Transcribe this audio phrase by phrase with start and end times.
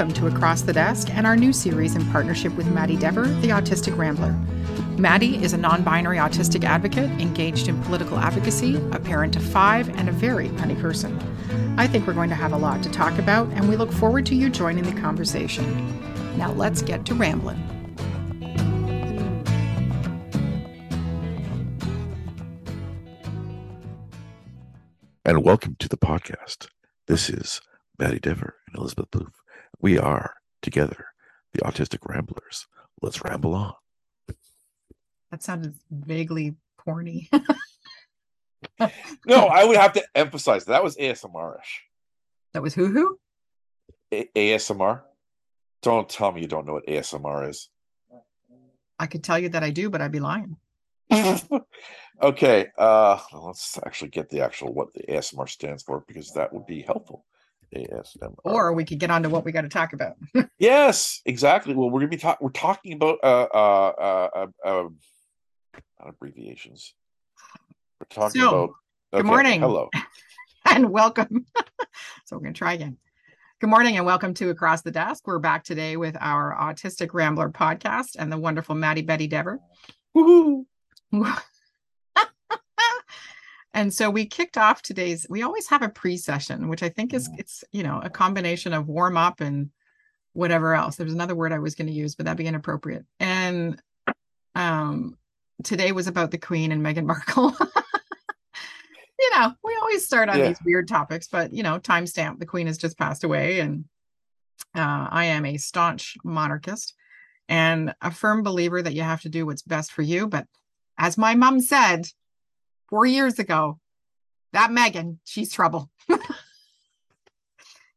[0.00, 3.48] Welcome to Across the Desk and our new series in partnership with Maddie Dever, the
[3.48, 4.32] Autistic Rambler.
[4.98, 9.90] Maddie is a non binary autistic advocate engaged in political advocacy, a parent of five,
[9.98, 11.18] and a very funny person.
[11.78, 14.24] I think we're going to have a lot to talk about, and we look forward
[14.24, 15.94] to you joining the conversation.
[16.38, 17.58] Now let's get to rambling.
[25.26, 26.68] And welcome to the podcast.
[27.06, 27.60] This is
[27.98, 29.39] Maddie Dever and Elizabeth Booth.
[29.80, 31.06] We are together,
[31.52, 32.66] the Autistic Ramblers.
[33.00, 33.74] Let's ramble on.
[35.30, 37.28] That sounded vaguely porny.
[39.26, 41.82] no, I would have to emphasize that was ASMR-ish.
[42.52, 43.18] That was who who?
[44.12, 45.02] A- ASMR.
[45.82, 47.70] Don't tell me you don't know what ASMR is.
[48.98, 50.56] I could tell you that I do, but I'd be lying.
[52.22, 56.66] okay, uh, let's actually get the actual what the ASMR stands for because that would
[56.66, 57.24] be helpful.
[57.74, 58.34] ASMR.
[58.44, 60.16] Or we could get on to what we got to talk about.
[60.58, 61.74] yes, exactly.
[61.74, 62.44] Well, we're gonna be talking.
[62.44, 64.96] We're talking about uh, uh, uh, uh, um,
[66.00, 66.94] abbreviations.
[68.00, 68.70] We're talking So, about.
[69.12, 69.60] good morning.
[69.60, 69.90] Hello.
[70.70, 71.46] and welcome.
[72.24, 72.96] so we're going to try again.
[73.60, 75.26] Good morning and welcome to Across the Desk.
[75.26, 79.60] We're back today with our Autistic Rambler podcast and the wonderful Maddie Betty Dever.
[80.16, 80.64] Woohoo!
[83.74, 87.28] And so we kicked off today's we always have a pre-session which i think is
[87.38, 89.70] it's you know a combination of warm up and
[90.32, 90.94] whatever else.
[90.94, 93.04] There's another word i was going to use but that'd be inappropriate.
[93.18, 93.80] And
[94.54, 95.16] um
[95.64, 97.54] today was about the queen and meghan markle.
[99.18, 100.48] You know we always start on Yeah.
[100.48, 103.84] these weird topics but you know timestamp the queen has just passed away and
[104.74, 106.94] uh, i am a staunch monarchist
[107.48, 110.28] and a firm believer that you have to do what's best for you.
[110.28, 110.46] But
[110.96, 112.06] as my mom said
[112.90, 113.78] four years ago,
[114.52, 115.90] that Meghan, she's trouble.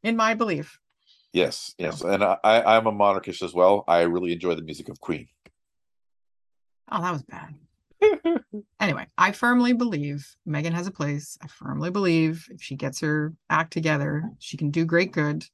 [0.03, 0.79] In my belief.
[1.31, 3.83] Yes, yes, and I, I- I'm a monarchist as well.
[3.87, 5.27] I really enjoy the music of Queen.
[6.91, 7.55] Oh, that was bad.
[8.79, 11.37] Anyway, I firmly believe Meghan has a place.
[11.41, 15.45] I firmly believe if she gets her act together, she can do great good.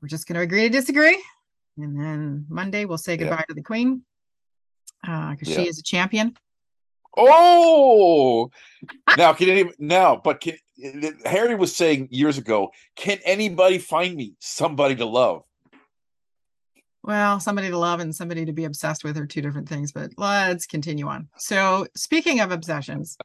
[0.00, 1.20] We're just going to agree to disagree.
[1.76, 3.24] And then Monday, we'll say Yeah.
[3.26, 4.02] goodbye to the queen
[5.06, 5.68] uh, because she Yeah.
[5.68, 6.34] is a champion.
[7.16, 8.50] Oh,
[9.16, 10.20] now can any now?
[10.22, 10.56] But can
[11.24, 12.70] Harry was saying years ago?
[12.94, 15.42] Can anybody find me somebody to love?
[17.02, 20.10] Well, somebody to love and somebody to be obsessed with are two different things, but
[20.16, 21.28] let's continue on.
[21.38, 23.16] So, speaking of obsessions,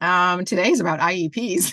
[0.00, 1.72] um, today's about IEPs.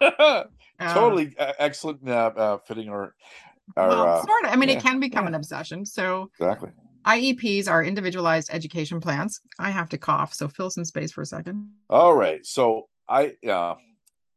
[0.00, 0.44] Uh,
[0.94, 2.08] totally uh, excellent.
[2.08, 3.14] Uh, uh, fitting our,
[3.76, 4.52] our well, uh, sort of.
[4.52, 5.28] I mean, yeah, it can become yeah.
[5.28, 5.84] an obsession.
[5.84, 6.70] So, exactly.
[7.06, 9.40] IEPs are individualized education plans.
[9.58, 11.70] I have to cough, so fill some space for a second.
[11.90, 12.44] All right.
[12.46, 13.74] So I uh,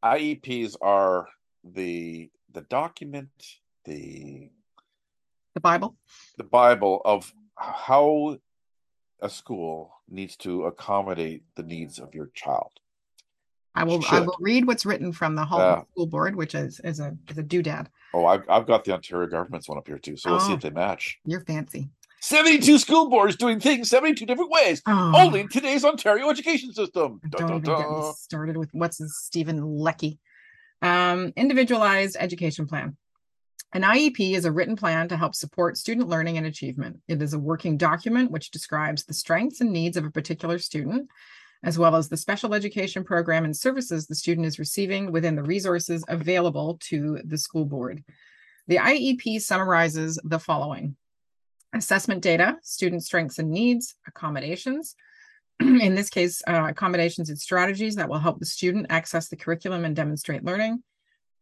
[0.03, 1.28] IEPs are
[1.64, 3.30] the the document,
[3.86, 4.50] the
[5.53, 5.96] The Bible.
[6.38, 8.38] the Bible of how
[9.22, 12.72] a school needs to accommodate the needs of your child.
[13.78, 14.02] I will.
[14.09, 15.82] I will read what's written from the Hall Yeah.
[15.92, 17.88] School Board, which is is a is a doodad.
[18.14, 20.56] Oh, I've I've got the Ontario government's one up here too, so we'll see Oh.
[20.56, 21.20] if they match.
[21.26, 21.90] You're fancy.
[22.25, 27.22] Seventy-two school boards doing things seventy-two different ways, Oh, only in today's Ontario education system.
[27.30, 30.18] Don't even get me started with what's his Stephen Lecce.
[30.81, 32.97] Um, individualized education plan.
[33.74, 36.97] An IEP is a written plan to help support student learning and achievement.
[37.08, 41.08] It is a working document which describes the strengths and needs of a particular student,
[41.64, 45.44] as well as the special education program and services the student is receiving within the
[45.44, 48.03] resources available to the school board.
[48.66, 50.96] The IEP summarizes the following
[51.75, 54.96] assessment data, student strengths and needs, accommodations,
[55.59, 59.85] in this case, uh, accommodations and strategies that will help the student access the curriculum
[59.85, 60.82] and demonstrate learning,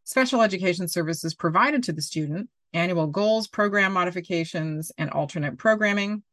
[0.03, 6.23] special education services provided to the student, annual goals, program modifications, and alternate programming,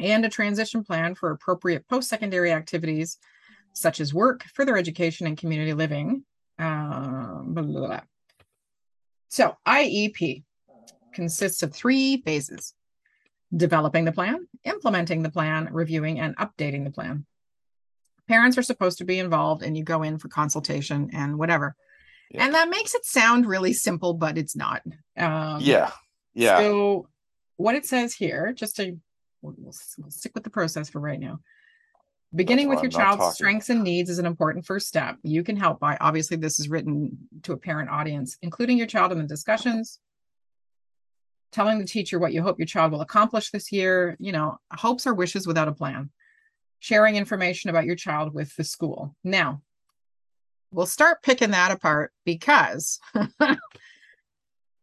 [0.00, 3.18] and a transition plan for appropriate post-secondary activities
[3.74, 6.24] such as work, further education, and community living.
[6.58, 8.00] Um, blah, blah, blah.
[9.28, 10.42] So IEP
[11.12, 12.74] consists of three phases
[13.54, 17.24] developing the plan, implementing the plan, reviewing and updating the plan.
[18.28, 21.74] Parents are supposed to be involved and you go in for consultation and whatever.
[22.30, 22.44] Yeah.
[22.44, 24.82] And that makes it sound really simple, but it's not.
[25.16, 25.90] Um, Yeah,
[26.34, 26.58] yeah.
[26.58, 27.08] So,
[27.56, 28.98] what it says here, just to
[29.40, 29.54] we'll,
[29.98, 31.40] we'll stick with the process for right now.
[32.34, 35.16] Beginning with your I'm child's strengths and needs is an important first step.
[35.22, 39.12] You can help by obviously, this is written to a parent audience, including your child
[39.12, 39.98] in the discussions,
[41.52, 45.06] telling the teacher what you hope your child will accomplish this year, you know, hopes
[45.06, 46.10] or wishes without a plan,
[46.78, 49.14] sharing information about your child with the school.
[49.24, 49.62] Now,
[50.70, 52.98] we'll start picking that apart because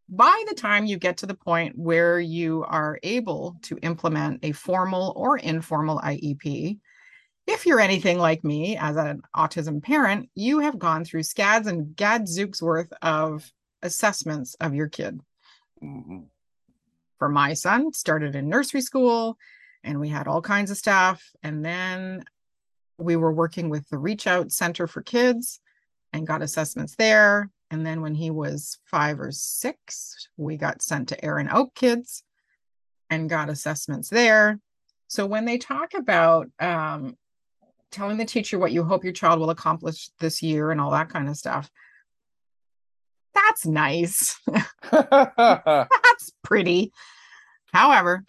[0.10, 4.52] by the time you get to the point where you are able to implement a
[4.52, 6.80] formal or informal IEP,
[7.48, 11.96] if you're anything like me as an autism parent, you have gone through scads and
[11.96, 13.52] gadzooks worth of
[13.84, 15.20] assessments of your kid.
[15.84, 16.22] Mm-hmm.
[17.18, 19.38] For my son, started in nursery school
[19.84, 22.26] and we had all kinds of staff And then
[22.98, 25.60] we were working with the Reach Out Center for Kids
[26.14, 27.52] and got assessments there.
[27.70, 32.24] And then when he was five or six, we got sent to ErinoakKids
[33.10, 34.60] and got assessments there.
[35.08, 37.18] So when they talk about um,
[37.92, 41.10] telling the teacher what you hope your child will accomplish this year and all that
[41.10, 41.70] kind of stuff,
[43.34, 44.40] that's nice.
[46.16, 46.92] that's pretty.
[47.74, 48.26] However,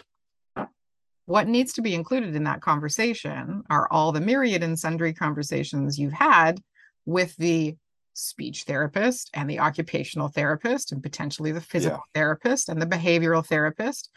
[1.26, 5.98] what needs to be included in that conversation are all the myriad and sundry conversations
[5.98, 6.60] you've had
[7.04, 7.76] with the
[8.14, 12.20] speech therapist and the occupational therapist and potentially the physical yeah.
[12.20, 14.10] therapist and the behavioral therapist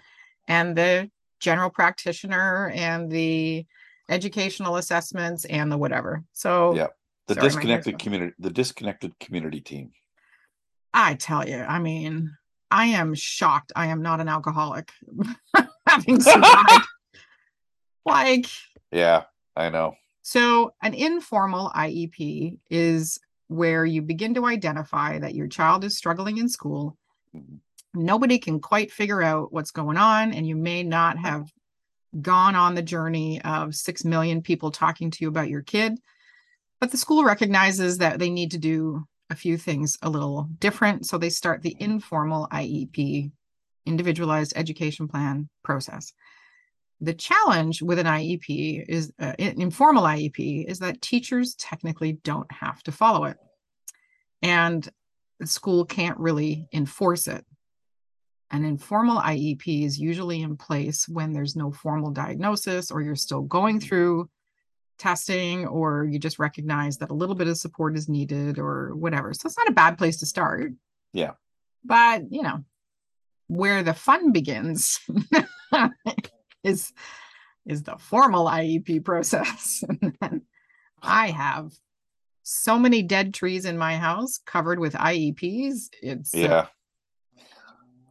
[0.47, 3.65] and the general practitioner and the
[4.07, 6.23] educational assessments and the whatever.
[6.33, 6.87] So yeah,
[7.27, 9.91] the sorry, disconnected community, the disconnected community team.
[10.93, 12.35] I tell you, I mean,
[12.71, 13.71] I am shocked.
[13.75, 14.91] I am not an alcoholic
[15.87, 16.87] having survived.
[18.05, 18.45] like,
[18.91, 19.23] yeah,
[19.55, 19.95] I know.
[20.21, 26.37] So, an informal IEP is where you begin to identify that your child is struggling
[26.37, 26.97] in school.
[27.35, 27.55] Mm-hmm.
[27.95, 31.51] Nobody can quite figure out what's going on, and you may not have
[32.21, 35.99] gone on the journey of 6 million people talking to you about your kid.
[36.79, 41.05] But the school recognizes that they need to do a few things a little different.
[41.05, 43.31] So they start the informal IEP,
[43.85, 46.13] individualized education plan process.
[47.01, 52.51] The challenge with an IEP is uh, an informal IEP is that teachers technically don't
[52.51, 53.37] have to follow it.
[54.41, 54.87] And
[55.39, 57.45] the school can't really enforce it.
[58.51, 63.41] An informal IEP is usually in place when there's no formal diagnosis or you're still
[63.41, 64.29] going through
[64.99, 69.33] testing or you just recognize that a little bit of support is needed or whatever.
[69.33, 70.73] So it's not a bad place to start.
[71.13, 71.31] Yeah.
[71.83, 72.63] But, you know,
[73.47, 74.99] where the fun begins
[76.63, 76.93] is
[77.65, 79.83] is the formal IEP process.
[80.21, 80.41] And
[81.01, 81.71] I have
[82.43, 85.89] so many dead trees in my house covered with IEPs.
[86.01, 86.65] It's uh, yeah.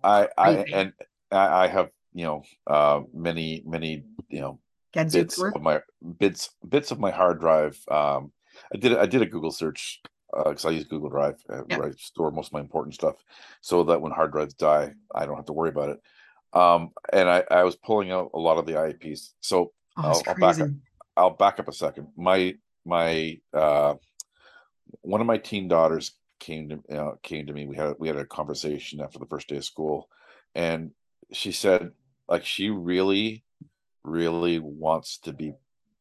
[0.03, 0.93] Uh, I I and
[1.31, 4.61] I have you know uh many many you know
[4.93, 5.81] bits of my
[6.19, 7.79] bits bits of my hard drive.
[7.91, 8.33] Um,
[8.75, 10.01] I did I did a Google search
[10.35, 11.79] because uh, I use Google Drive uh, yep.
[11.79, 13.17] where I store most of my important stuff,
[13.61, 16.03] so that when hard drives die, I don't have to worry about it.
[16.53, 19.33] Um, and I, I was pulling out a lot of the IEPs.
[19.41, 20.69] So oh, I'll, I'll, back up.
[21.17, 22.09] I'll back up a second.
[22.17, 23.95] My my uh,
[25.03, 27.67] one of my teen daughters came to uh, came to me.
[27.67, 30.09] We had we had a conversation after the first day of school,
[30.55, 30.93] and
[31.33, 31.93] she said
[32.29, 33.45] like she really
[34.05, 35.53] really wants to be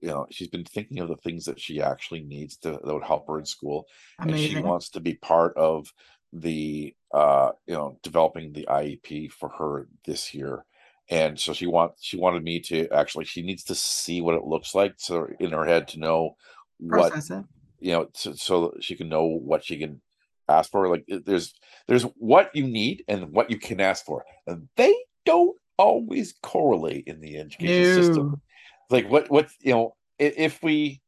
[0.02, 3.04] you know she's been thinking of the things that she actually needs to that would
[3.04, 3.86] help her in school.
[4.20, 4.46] Amazing.
[4.46, 5.92] and she wants to be part of
[6.34, 10.66] the uh you know developing the iep for her this year.
[11.10, 14.44] And so she wants she wanted me to actually she needs to see what it
[14.44, 16.36] looks like so in her head to know
[16.80, 17.14] what
[17.80, 20.02] you know so, so she can know what she can
[20.50, 20.90] ask for.
[20.90, 21.54] Like there's
[21.88, 24.26] there's what you need and what you can ask for.
[24.46, 24.94] And they
[25.26, 28.02] don't always correlate in the education no.
[28.02, 28.42] system.
[28.90, 31.02] Like what what you know, if we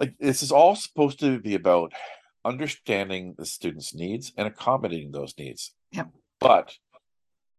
[0.00, 1.92] like this is all supposed to be about
[2.44, 5.74] understanding the student's needs and accommodating those needs.
[5.90, 6.04] Yeah.
[6.40, 6.76] But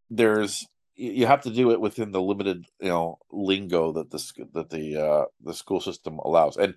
[0.10, 0.66] there's
[0.96, 4.98] you have to do it within the limited you know lingo that the that the
[4.98, 6.74] uh the school system allows and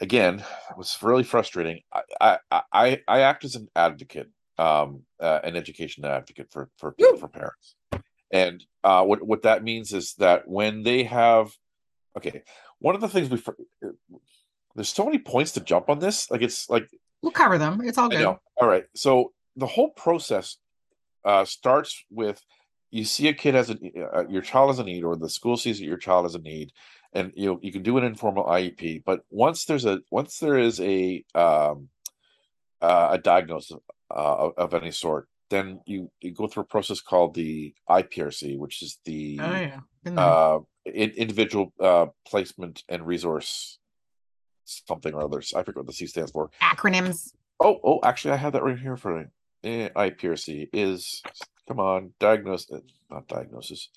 [0.00, 1.80] again it was really frustrating
[2.20, 6.94] i i i, I act as an advocate um uh, an education advocate for for
[7.18, 7.76] for parents
[8.34, 11.56] and uh, what what that means is that when they have,
[12.18, 12.42] okay,
[12.80, 13.40] one of the things we
[14.74, 16.30] there's so many points to jump on this.
[16.32, 16.90] Like it's like
[17.22, 17.80] we'll cover them.
[17.84, 18.20] It's all good.
[18.56, 18.84] All right.
[18.96, 20.56] So the whole process
[21.24, 22.42] uh, starts with
[22.90, 23.76] you see a kid has a
[24.12, 26.40] uh, your child has a need, or the school sees that your child has a
[26.40, 26.72] need,
[27.12, 29.04] and you know you can do an informal IEP.
[29.04, 31.88] But once there's a once there is a um,
[32.82, 33.78] uh, a diagnosis
[34.10, 38.58] uh, of, of any sort, then you, you go through a process called the IPRC,
[38.58, 39.50] which is the oh,
[40.06, 40.20] yeah.
[40.20, 43.78] uh, in, individual uh, placement and resource
[44.64, 45.52] something or others.
[45.54, 46.50] I forget what the C stands for.
[46.62, 47.32] Acronyms.
[47.60, 49.26] Oh, oh, actually, I have that right here for
[49.62, 51.22] eh, IPRC is
[51.68, 52.78] come on diagnosis, uh,
[53.10, 53.88] not diagnosis.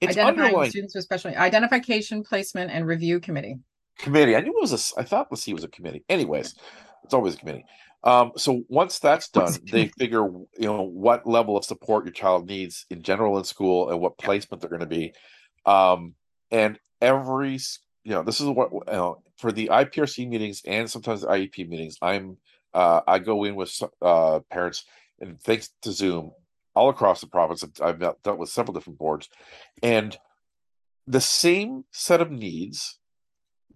[0.00, 3.58] It's Identifying underlying students with special identification, placement, and review committee.
[3.98, 4.36] Committee.
[4.36, 5.00] I knew it was a.
[5.00, 6.04] I thought the C was a committee.
[6.08, 6.54] Anyways,
[7.02, 7.64] it's always a committee.
[8.04, 12.46] Um, so once that's done, they figure you know what level of support your child
[12.46, 15.12] needs in general in school and what placement they're going to be.
[15.64, 16.14] Um,
[16.50, 17.58] and every
[18.04, 21.68] you know this is what you know for the IPRC meetings and sometimes the IEP
[21.68, 21.96] meetings.
[22.00, 22.36] I'm
[22.74, 23.72] uh, I go in with
[24.02, 24.84] uh, parents
[25.20, 26.32] and thanks to Zoom
[26.74, 27.64] all across the province.
[27.80, 29.28] I've dealt with several different boards,
[29.82, 30.16] and
[31.06, 32.98] the same set of needs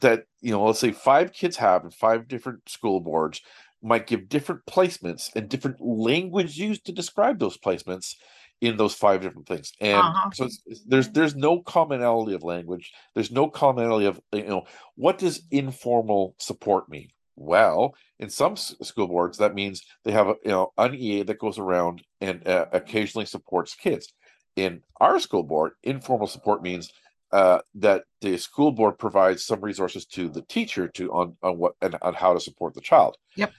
[0.01, 3.41] that you know, let's say five kids have in five different school boards
[3.83, 8.15] might give different placements and different language used to describe those placements
[8.61, 9.73] in those five different things.
[9.81, 10.31] And uh-huh.
[10.35, 12.93] so it's, it's, there's there's no commonality of language.
[13.15, 14.65] There's no commonality of you know
[14.97, 17.09] what does informal support mean?
[17.37, 21.39] Well in some school boards that means they have a you know an ea that
[21.39, 24.13] goes around and uh, occasionally supports kids.
[24.57, 26.93] In our school board informal support means
[27.33, 31.73] uh, that the school board provides some resources to the teacher to on on what
[31.81, 33.17] and on how to support the child.
[33.37, 33.53] Yep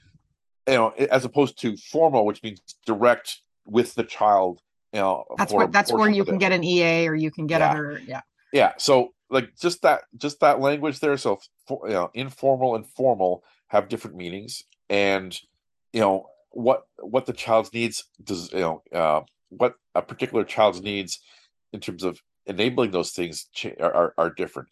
[0.68, 4.62] you know as opposed to formal which means direct with the child
[4.94, 7.62] you know that's where that's where you can get an ea or you can get
[7.62, 7.72] yeah.
[7.72, 8.22] other yeah.
[8.52, 12.86] Yeah so like just that just that language there so for, you know informal and
[12.86, 15.40] formal have different meanings and
[15.94, 20.82] you know what what the child's needs does you know uh, what a particular child's
[20.82, 21.20] needs
[21.74, 23.48] in terms of enabling those things
[23.80, 24.70] are, are, are different.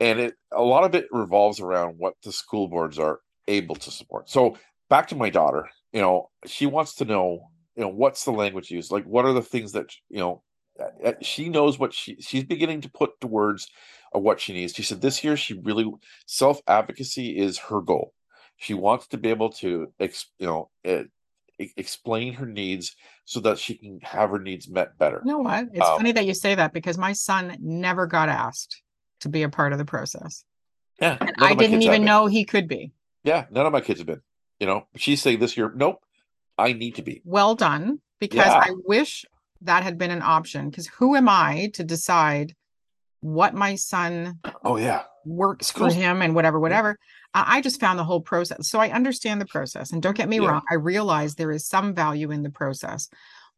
[0.00, 3.90] And it a lot of it revolves around what the school boards are able to
[3.90, 4.28] support.
[4.28, 4.56] So
[4.92, 7.26] back to my daughter you know she wants to know
[7.76, 8.90] you know what's the language used?
[8.90, 10.42] Like what are the things that you know
[11.20, 13.68] she knows what she she's beginning to put to words
[14.12, 14.74] of what she needs.
[14.74, 15.90] She said this year she really
[16.26, 18.12] self advocacy is her goal.
[18.56, 21.04] She wants to be able to you know uh,
[21.58, 22.94] explain her needs
[23.24, 25.22] so that she can have her needs met better.
[25.24, 25.68] You know what?
[25.72, 28.82] It's um, funny that you say that because my son never got asked
[29.20, 30.44] to be a part of the process.
[31.00, 32.92] Yeah i didn't even know he could be.
[33.24, 34.20] Yeah none of my kids have been
[34.62, 35.98] you know she's saying this year nope
[36.58, 37.22] I need to be.
[37.24, 38.00] Well done.
[38.18, 38.62] Because yeah.
[38.64, 39.24] I wish
[39.62, 40.70] that had been an option.
[40.70, 42.54] Because who am I to decide
[43.20, 46.98] what my son oh yeah works for him and whatever, whatever.
[47.34, 47.44] Yeah.
[47.46, 48.68] I just found the whole process.
[48.68, 49.92] So I understand the process.
[49.92, 50.48] And don't get me yeah.
[50.48, 53.08] wrong, I realize there is some value in the process.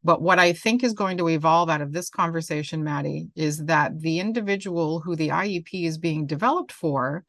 [0.02, 3.98] But what I think is going to evolve out of this conversation, Maddie, is that
[4.00, 7.24] the individual who the IEP is being developed for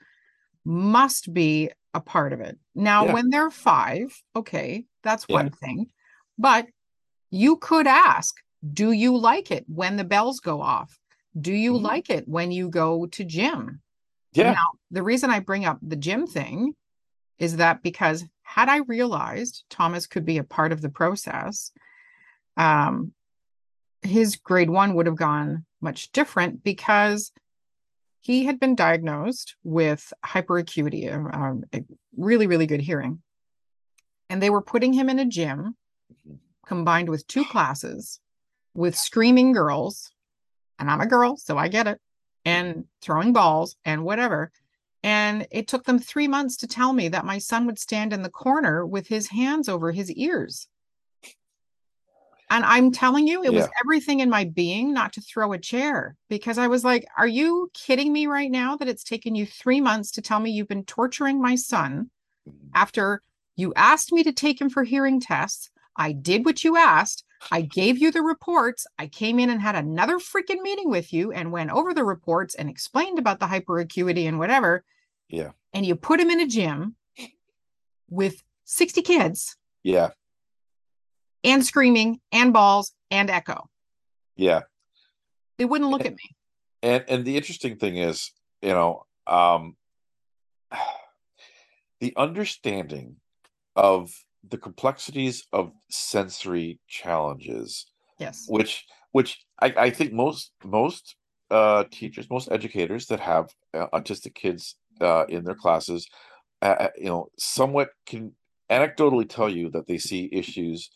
[0.65, 2.57] must be a part of it.
[2.75, 3.13] Now, yeah.
[3.13, 5.33] when they're five, okay, that's yeah.
[5.33, 5.87] one thing.
[6.37, 6.67] But
[7.31, 8.35] you could ask,
[8.73, 10.99] do you like it when the bells go off?
[11.39, 11.85] Do you mm-hmm.
[11.85, 13.81] like it when you go to gym?
[14.33, 14.51] Yeah.
[14.51, 16.75] Now, the reason I bring up the gym thing
[17.39, 21.71] is that because had I realized Thomas could be a part of the process,
[22.57, 23.13] um,
[24.01, 27.31] his grade one would have gone much different because
[28.25, 31.63] he had been diagnosed with hyperacuity, um,
[32.17, 33.21] really, really good hearing.
[34.31, 35.75] And they were putting him in a gym
[36.65, 38.19] combined with two classes
[38.73, 40.11] with screaming girls.
[40.79, 42.01] And I'm a girl, so I get it.
[42.43, 44.51] And throwing balls and whatever.
[45.03, 48.23] And it took them three months to tell me that my son would stand in
[48.23, 50.67] the corner with his hands over his ears.
[52.55, 53.59] And I'm telling you, it yeah.
[53.59, 57.27] was everything in my being not to throw a chair because I was like, Are
[57.27, 60.69] you kidding me right now that it's taken you three months to tell me you've
[60.69, 62.09] been torturing my son
[62.73, 63.21] after
[63.57, 65.69] you asked me to take him for hearing tests?
[65.97, 67.25] I did what you asked.
[67.51, 68.87] I gave you the reports.
[68.97, 72.55] I came in and had another freaking meeting with you and went over the reports
[72.55, 74.85] and explained about the hyperacuity and whatever.
[75.27, 75.51] Yeah.
[75.73, 76.95] And you put him in a gym
[78.09, 79.57] with 60 kids.
[79.83, 80.11] Yeah
[81.45, 83.69] and screaming and balls and echo.
[84.35, 84.61] Yeah.
[85.57, 86.35] They wouldn't look and, at me.
[86.83, 89.75] And and the interesting thing is, you know, um
[92.01, 93.17] the understanding
[93.75, 94.11] of
[94.47, 97.85] the complexities of sensory challenges.
[98.19, 98.45] Yes.
[98.49, 101.15] Which which I, I think most most
[101.51, 106.07] uh teachers, most educators that have uh, autistic kids uh in their classes
[106.61, 108.33] uh, uh you know, somewhat can
[108.69, 110.89] anecdotally tell you that they see issues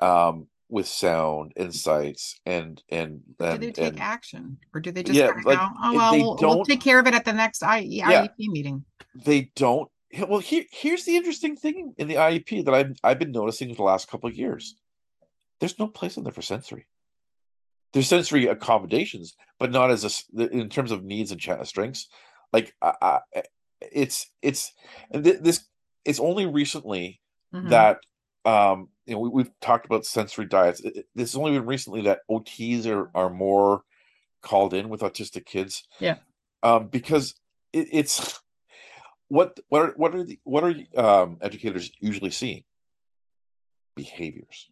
[0.00, 5.02] um, with sound insights and and, and do they take and, action or do they
[5.02, 7.62] just yeah, like, go, oh well we'll, we'll, take care of it at the next
[7.62, 8.84] I, IEP yeah, meeting.
[9.14, 9.90] They don't
[10.28, 13.76] well here, here's the interesting thing in the IEP that I've, I've been noticing for
[13.76, 14.76] the last couple of years.
[15.60, 16.86] There's no place in there for sensory.
[17.92, 22.08] There's sensory accommodations but not as a in terms of needs and strengths.
[22.52, 23.42] Like I, I,
[23.80, 24.72] it's it's
[25.10, 25.64] and th- this
[26.04, 27.20] it's only recently
[27.54, 27.70] mm-hmm.
[27.70, 27.98] that
[28.46, 30.80] um you know, we, have talked about sensory diets.
[30.82, 33.82] This has only been recently that OTs are are more
[34.42, 35.84] called in with autistic kids.
[36.00, 36.16] Yeah.
[36.62, 37.34] Um, because
[37.72, 38.40] it, it's
[39.28, 42.64] what what are what are the what are um, educators usually seeing?
[43.94, 44.68] Behaviors,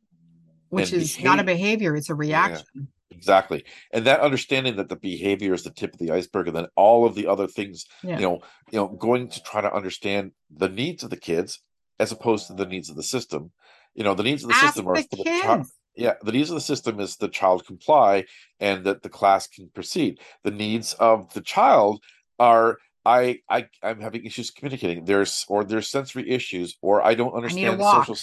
[0.69, 2.67] which and is behavior, not a behavior; it's a reaction.
[2.75, 6.57] Yeah, exactly, and that understanding that the behavior is the tip of the iceberg, and
[6.57, 8.17] then all of the other things, yeah.
[8.19, 8.41] you know,
[8.71, 11.61] you know, going to try to understand the needs of the kids
[11.99, 13.53] as opposed to the needs of the system.
[13.95, 15.67] You know, the needs of the Ask system are the for the child.
[15.97, 18.25] Yeah, the needs of the system is the child comply
[18.59, 20.19] and that the class can proceed.
[20.43, 22.03] The needs of the child
[22.39, 25.05] are I I I'm having issues communicating.
[25.05, 28.17] There's or there's sensory issues, or I don't understand I the social.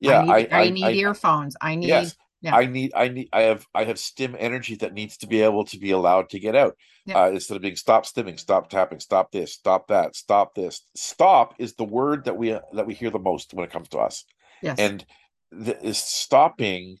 [0.00, 1.56] Yeah, I need, I, I, need I, earphones.
[1.60, 1.88] I need.
[1.88, 2.56] Yes, yeah.
[2.56, 2.92] I need.
[2.94, 3.28] I need.
[3.32, 3.66] I have.
[3.74, 6.76] I have stim energy that needs to be able to be allowed to get out.
[7.04, 7.22] Yeah.
[7.22, 10.82] Uh, instead of being stop stimming, stop tapping, stop this, stop that, stop this.
[10.96, 13.98] Stop is the word that we that we hear the most when it comes to
[13.98, 14.24] us.
[14.62, 14.78] Yes.
[14.78, 15.04] And
[15.50, 16.98] the, is stopping.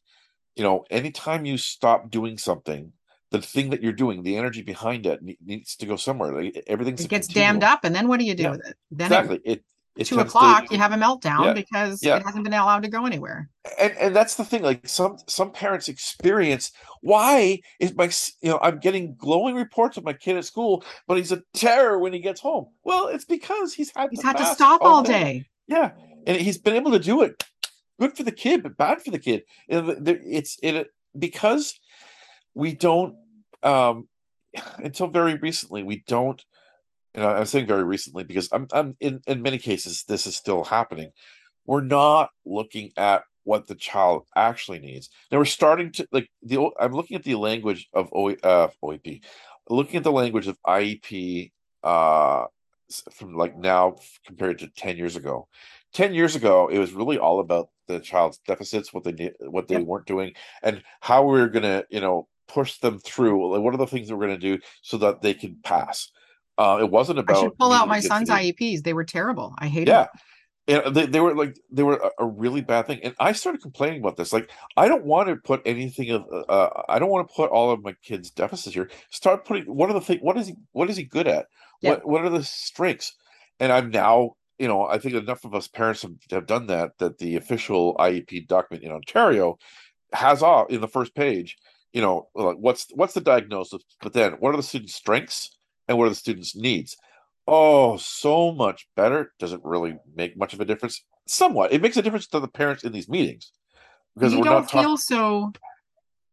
[0.54, 2.92] You know, anytime you stop doing something,
[3.30, 6.32] the thing that you're doing, the energy behind it needs to go somewhere.
[6.32, 8.76] Like everything's it gets dammed up, and then what do you do yeah, with it?
[8.90, 9.40] Then exactly.
[9.44, 9.64] It,
[9.96, 12.16] it two o'clock, to, you have a meltdown yeah, because yeah.
[12.16, 13.48] it hasn't been allowed to go anywhere.
[13.78, 14.62] And and that's the thing.
[14.62, 18.10] Like some some parents experience why is my
[18.40, 21.98] you know I'm getting glowing reports of my kid at school, but he's a terror
[21.98, 22.66] when he gets home.
[22.84, 25.12] Well, it's because he's had he's had to stop all day.
[25.12, 25.44] day.
[25.68, 25.92] Yeah,
[26.26, 27.42] and he's been able to do it.
[27.98, 29.44] Good for the kid, but bad for the kid.
[29.68, 31.78] It's it because
[32.54, 33.14] we don't
[33.62, 34.08] um
[34.78, 36.44] until very recently we don't
[37.14, 40.64] And i'm saying very recently because i'm i'm in in many cases this is still
[40.64, 41.10] happening
[41.66, 46.70] we're not looking at what the child actually needs now we're starting to like the
[46.80, 49.20] i'm looking at the language of o, uh, oep
[49.68, 51.50] looking at the language of iep
[51.84, 52.46] uh
[53.12, 55.48] from like now compared to 10 years ago
[55.96, 59.76] 10 years ago it was really all about the child's deficits what they what they
[59.76, 59.84] yep.
[59.84, 63.52] weren't doing and how we are going to you know push them through?
[63.52, 66.10] Like, what are the things that we're going to do so that they can pass?
[66.58, 67.36] Uh, it wasn't about.
[67.36, 68.82] I should pull out my son's IEPs.
[68.82, 69.54] They were terrible.
[69.58, 69.88] I hated.
[69.88, 70.06] Yeah,
[70.68, 73.00] and they, they were like they were a, a, really bad thing.
[73.02, 74.32] And I started complaining about this.
[74.32, 76.24] Like, I don't want to put anything of.
[76.32, 78.90] Uh, uh, I don't want to put all of my kids' deficits here.
[79.10, 79.64] Start putting.
[79.64, 80.22] What are the things?
[80.22, 80.54] What is he?
[80.72, 81.46] What is he good at?
[81.82, 81.90] Yeah.
[81.90, 83.14] What What are the strengths?
[83.60, 86.92] And I'm now you know, I think enough of us parents have, have, done that,
[86.98, 89.58] that the official IEP document in Ontario
[90.12, 91.56] has off in the first page
[91.96, 95.56] you know, like what's what's the diagnosis, but then what are the students' strengths
[95.88, 96.94] and what are the students' needs?
[97.46, 99.32] Oh, so much better.
[99.38, 101.02] Doesn't really make much of a difference.
[101.26, 103.50] Somewhat, it makes a difference to the parents in these meetings
[104.14, 105.52] because you we're don't not feel talk- so.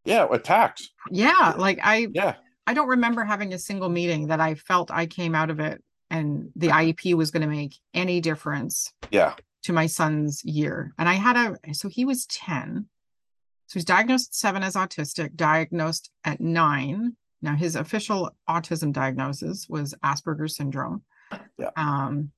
[0.03, 0.83] Yeah, attacked.
[1.09, 2.07] Yeah, like I.
[2.13, 2.35] Yeah.
[2.67, 5.81] I don't remember having a single meeting that I felt I came out of it
[6.13, 8.93] and the IEP was going to make any difference.
[9.11, 9.35] Yeah.
[9.63, 12.87] To my son's year, and I had a so he was ten
[13.73, 17.15] so he's diagnosed at seven as autistic, diagnosed at nine.
[17.41, 21.01] Now his official autism diagnosis was Asperger's syndrome.
[21.57, 21.71] Yeah.
[21.75, 22.31] Um,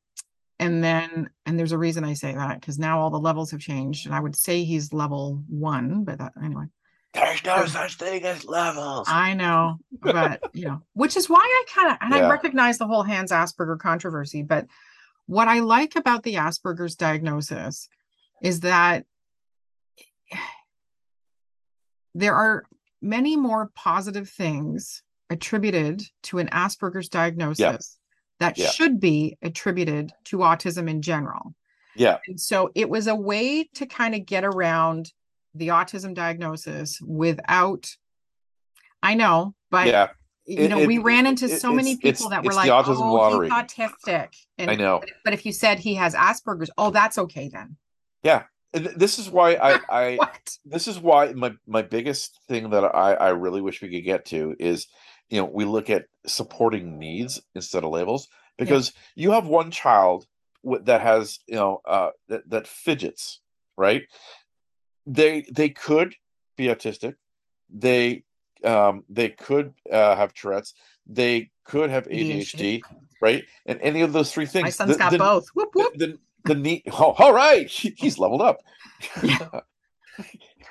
[0.59, 3.59] and then and there's a reason I say that because now all the levels have
[3.59, 6.65] changed, and I would say he's level one, but that, anyway.
[7.15, 9.07] There's no such thing as levels.
[9.09, 12.27] I know, but you know, which is why I kind of and yeah.
[12.27, 14.43] I recognize the whole Hans Asperger controversy.
[14.43, 14.67] But
[15.25, 17.87] what I like about the Asperger's diagnosis
[18.43, 19.05] is that
[22.15, 22.63] there are
[23.01, 27.77] many more positive things attributed to an Asperger's diagnosis yeah.
[28.39, 28.69] that yeah.
[28.69, 31.55] should be attributed to autism in general.
[31.95, 32.17] Yeah.
[32.27, 35.13] And so it was a way to kind of get around
[35.55, 37.95] the autism diagnosis without
[39.01, 40.09] I know, but yeah.
[40.45, 43.49] you know, it, we ran into so many people that were like, autism "Oh, lottery.
[43.49, 45.01] he's autistic." And, I know.
[45.23, 47.77] But if you said he has Asperger's, oh, that's okay then.
[48.23, 50.29] Yeah, this is why I, I
[50.65, 54.25] this is why my my biggest thing that I I really wish we could get
[54.25, 54.87] to is
[55.29, 59.23] you know we look at supporting needs instead of labels because yeah.
[59.23, 60.25] you have one child
[60.63, 63.39] that has you know uh that, that fidgets
[63.77, 64.03] right
[65.05, 66.15] they they could
[66.57, 67.15] be autistic
[67.69, 68.23] they
[68.63, 70.73] um they could uh, have tourette's
[71.07, 72.81] they could have adhd,
[73.21, 75.93] right and any of those three things my son's the, got the, both whoop, whoop.
[75.97, 76.83] The, the neat.
[76.91, 78.61] Oh, all right, he's leveled up.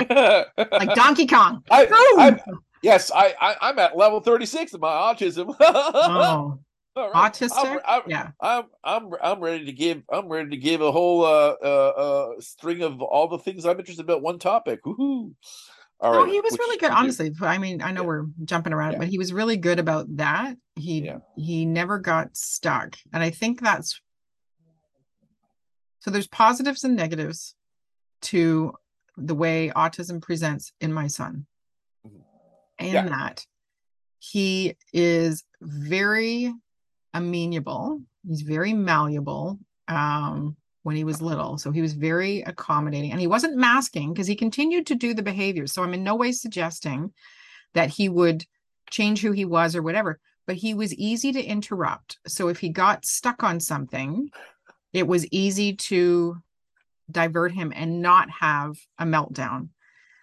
[0.00, 1.62] like Donkey Kong.
[1.70, 2.40] I, I,
[2.82, 5.54] yes, I, I am at level thirty six of my autism.
[5.60, 6.58] oh.
[6.96, 7.32] Right.
[7.32, 8.30] Autistic, I'm, I'm, yeah.
[8.40, 12.40] I'm I'm I'm ready to give I'm ready to give a whole uh, uh, uh
[12.40, 14.80] string of all the things I'm interested about one topic.
[14.84, 15.34] Woohoo!
[16.00, 16.20] All right.
[16.20, 17.32] Oh, he was Which, really good, honestly.
[17.40, 18.06] I mean, I know yeah.
[18.06, 18.98] we're jumping around, yeah.
[18.98, 20.56] but he was really good about that.
[20.76, 21.18] He yeah.
[21.36, 24.00] he never got stuck, and I think that's
[25.98, 27.56] so there's positives and negatives
[28.22, 28.74] to
[29.16, 31.46] the way autism presents in my son.
[32.06, 32.18] Mm-hmm.
[32.78, 33.46] And that
[34.18, 36.52] he is very
[37.14, 41.58] amenable He's very malleable um, when he was little.
[41.58, 45.22] So he was very accommodating and he wasn't masking because he continued to do the
[45.22, 45.72] behaviors.
[45.72, 47.12] So I'm in no way suggesting
[47.74, 48.44] that he would
[48.90, 52.18] change who he was or whatever, but he was easy to interrupt.
[52.26, 54.30] So if he got stuck on something,
[54.92, 56.36] it was easy to
[57.10, 59.68] divert him and not have a meltdown.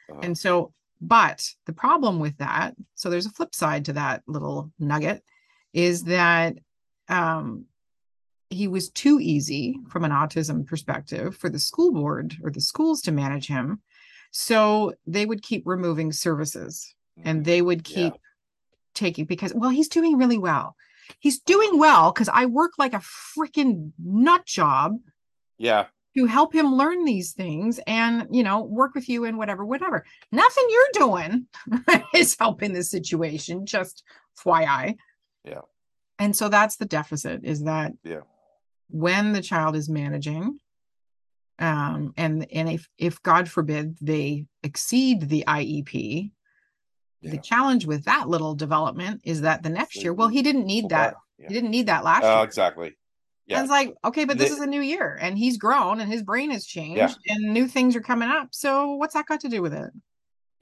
[0.09, 0.21] Uh-huh.
[0.23, 4.71] And so, but the problem with that, so there's a flip side to that little
[4.79, 5.23] nugget,
[5.73, 6.55] is that
[7.11, 7.65] um,
[8.49, 13.01] he was too easy from an autism perspective for the school board or the schools
[13.03, 13.81] to manage him.
[14.31, 17.43] So they would keep removing services and mm-hmm.
[17.43, 18.19] they would keep yeah.
[18.95, 20.75] taking because, well, he's doing really well.
[21.19, 23.03] He's doing well because I work like a
[23.37, 24.97] freaking nut job.
[25.57, 29.65] Yeah to help him learn these things and you know work with you and whatever
[29.65, 31.47] whatever nothing you're doing
[32.13, 34.03] is helping the situation just
[34.37, 34.95] fyi
[35.43, 35.61] yeah
[36.21, 38.21] and so that's the deficit is that yeah
[38.89, 40.59] when the child is managing
[41.59, 46.31] um and and if if god forbid they exceed the iep
[47.21, 47.31] yeah.
[47.31, 50.89] the challenge with that little development is that the next year well he didn't need
[50.89, 51.47] that yeah.
[51.47, 52.95] he didn't need that last uh, year exactly
[53.47, 53.57] yeah.
[53.57, 56.09] And it's like, okay, but this the, is a new year and he's grown and
[56.09, 57.33] his brain has changed yeah.
[57.33, 58.49] and new things are coming up.
[58.51, 59.89] So what's that got to do with it?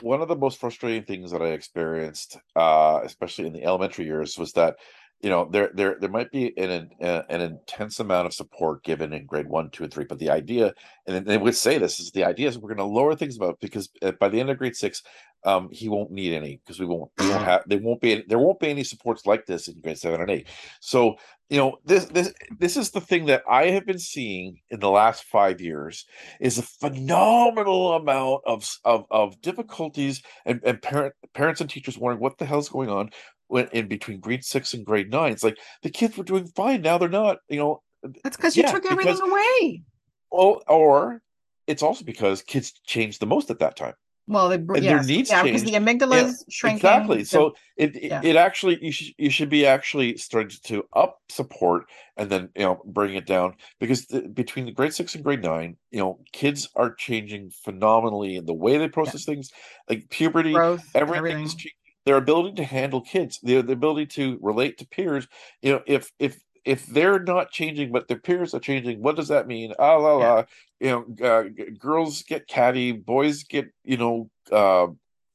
[0.01, 4.39] One of the most frustrating things that I experienced, uh, especially in the elementary years,
[4.39, 4.77] was that
[5.21, 9.13] you know there there there might be an an, an intense amount of support given
[9.13, 10.73] in grade one two and three but the idea
[11.07, 13.59] and they would say this is the idea is we're going to lower things about
[13.59, 15.03] because uh, by the end of grade six
[15.45, 18.39] um he won't need any because we won't we won't have there won't be there
[18.39, 20.47] won't be any supports like this in grade seven and eight.
[20.79, 21.15] So
[21.49, 24.89] you know this this this is the thing that i have been seeing in the
[24.89, 26.05] last five years
[26.39, 32.21] is a phenomenal amount of of, of difficulties and, and parent parents and teachers wondering
[32.21, 33.09] what the hell's going on
[33.49, 35.33] when in between grade six and grade nine.
[35.33, 36.81] It's like the kids were doing fine.
[36.81, 37.81] Now they're not, you know.
[38.23, 39.83] That's because you yeah, took everything because, away.
[40.31, 41.21] Well, or
[41.67, 43.95] it's also because kids changed the most at that time.
[44.29, 44.83] Well, they, and yes.
[44.83, 46.77] their needs yeah, because the amygdala is shrinking.
[46.77, 47.23] Exactly.
[47.23, 48.21] So it yeah.
[48.23, 51.85] it actually you should you should be actually starting to up support
[52.15, 55.41] and then you know bring it down because the, between the grade six and grade
[55.41, 59.33] nine, you know, kids are changing phenomenally in the way they process yeah.
[59.33, 59.51] things,
[59.89, 61.71] like puberty, Growth, everything's everything
[62.09, 65.27] their ability to handle kids, their the ability to relate to peers.
[65.61, 69.27] You know, if if if they're not changing, but their peers are changing, what does
[69.27, 69.75] that mean?
[69.77, 70.35] Ah, la la.
[70.37, 70.43] Yeah.
[70.79, 71.43] You know, uh,
[71.77, 74.31] girls get catty, boys get you know.
[74.51, 74.85] Uh,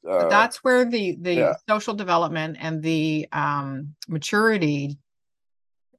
[0.04, 1.52] uh, that's where the the yeah.
[1.68, 4.98] social development and the um, maturity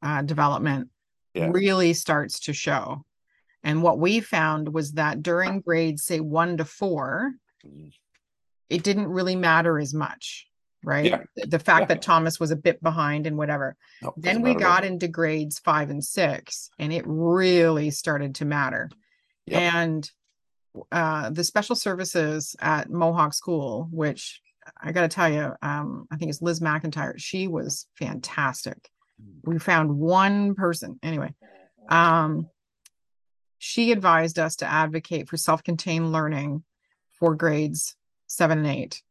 [0.01, 0.89] uh, development
[1.33, 1.51] yeah.
[1.53, 3.05] really starts to show.
[3.63, 7.31] And what we found was that during grades, say one to four,
[7.65, 7.93] mm.
[8.69, 10.49] it didn't really matter as much
[10.85, 11.05] right?
[11.05, 11.45] Yeah.
[11.45, 11.95] The fact yeah.
[11.95, 13.75] that Thomas was a bit behind and whatever.
[14.01, 18.89] No, then we got into grades five and six, and it really started to matter.
[19.47, 19.61] Yep.
[19.73, 20.11] And
[20.91, 24.41] uh, the special services at Mohawk School, which
[24.81, 27.13] I got to tell you, um, I think it's Liz McIntyre.
[27.17, 28.89] She was fantastic.
[29.21, 29.51] Hmm.
[29.51, 31.33] We found one person anyway.
[31.89, 32.49] Um,
[33.57, 36.63] she advised us to advocate for self-contained learning
[37.19, 37.95] for grades
[38.27, 39.01] seven and eight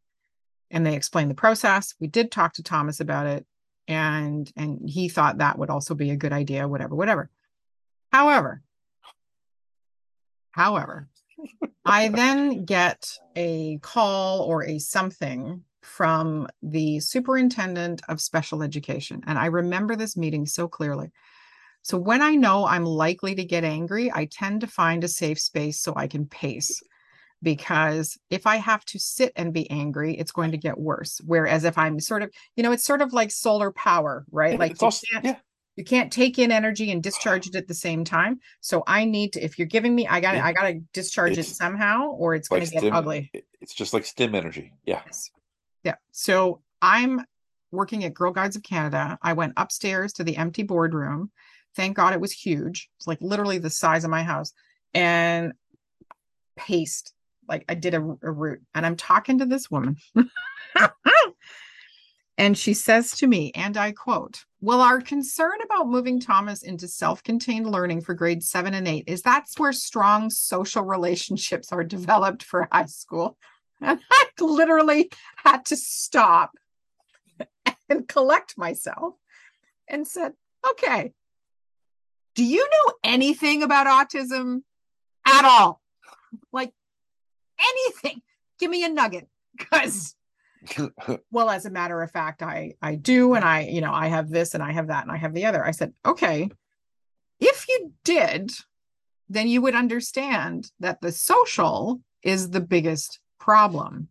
[0.70, 1.94] and they explained the process.
[2.00, 3.46] We did talk to Thomas about it
[3.86, 7.30] and and he thought that would also be a good idea whatever whatever.
[8.12, 8.62] However,
[10.52, 11.08] however,
[11.84, 19.38] I then get a call or a something from the superintendent of special education and
[19.38, 21.12] I remember this meeting so clearly.
[21.82, 25.38] So when I know I'm likely to get angry, I tend to find a safe
[25.38, 26.82] space so I can pace
[27.44, 31.20] because if I have to sit and be angry, it's going to get worse.
[31.24, 34.58] Whereas if I'm sort of, you know, it's sort of like solar power, right?
[34.58, 35.36] Like you, also, can't, yeah.
[35.76, 38.40] you can't take in energy and discharge it at the same time.
[38.60, 40.46] So I need to, if you're giving me, I got to, yeah.
[40.46, 43.30] I got to discharge it's, it somehow, or it's like going to get ugly.
[43.60, 44.72] It's just like stim energy.
[44.84, 45.02] Yeah.
[45.06, 45.30] Yes.
[45.84, 45.96] Yeah.
[46.10, 47.24] So I'm
[47.70, 49.18] working at Girl Guides of Canada.
[49.22, 51.30] I went upstairs to the empty boardroom.
[51.76, 52.88] Thank God it was huge.
[52.96, 54.52] It's like literally the size of my house.
[54.94, 55.52] And
[56.56, 57.13] paced
[57.48, 59.96] like I did a, a route and I'm talking to this woman.
[62.38, 66.88] and she says to me, and I quote, Well, our concern about moving Thomas into
[66.88, 71.84] self contained learning for grades seven and eight is that's where strong social relationships are
[71.84, 73.36] developed for high school.
[73.80, 76.52] And I literally had to stop
[77.90, 79.14] and collect myself
[79.88, 80.32] and said,
[80.70, 81.12] Okay,
[82.34, 84.62] do you know anything about autism
[85.26, 85.80] at all?
[86.52, 86.72] Like,
[87.68, 88.22] anything.
[88.58, 90.14] Give me a nugget because
[91.30, 94.30] well as a matter of fact i i do and i you know i have
[94.30, 96.48] this and i have that and i have the other i said okay
[97.40, 98.52] If you did,
[99.28, 104.08] then you would understand that the social is the biggest problem.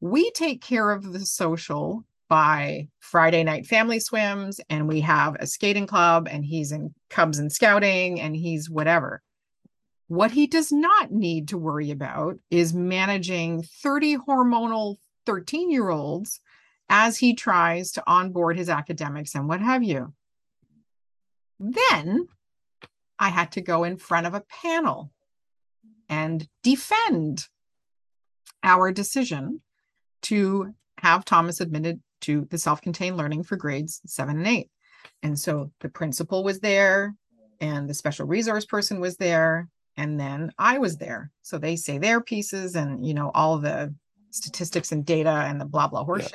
[0.00, 5.46] We take care of the social by Friday night family swims, and we have a
[5.46, 9.22] skating club, and he's in Cubs and scouting, and he's whatever.
[10.12, 16.38] What he does not need to worry about is managing 30 hormonal 13 year olds
[16.90, 20.12] as he tries to onboard his academics and what have you.
[21.58, 22.28] Then
[23.18, 25.10] I had to go in front of a panel
[26.10, 27.48] and defend
[28.62, 29.62] our decision
[30.24, 34.68] to have Thomas admitted to the self contained learning for grades seven and eight.
[35.22, 37.14] And so the principal was there,
[37.62, 41.30] and the special resource person was there, and then I was there.
[41.42, 43.94] So they say their pieces and, you know, all the
[44.30, 46.34] statistics and data and the blah, blah horseshit.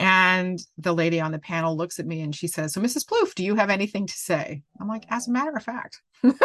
[0.00, 0.44] Yeah.
[0.44, 3.04] And the lady on the panel looks at me and she says, So, Mrs.
[3.04, 4.62] Plouffe, do you have anything to say?
[4.80, 6.00] I'm like, As a matter of fact.
[6.22, 6.38] and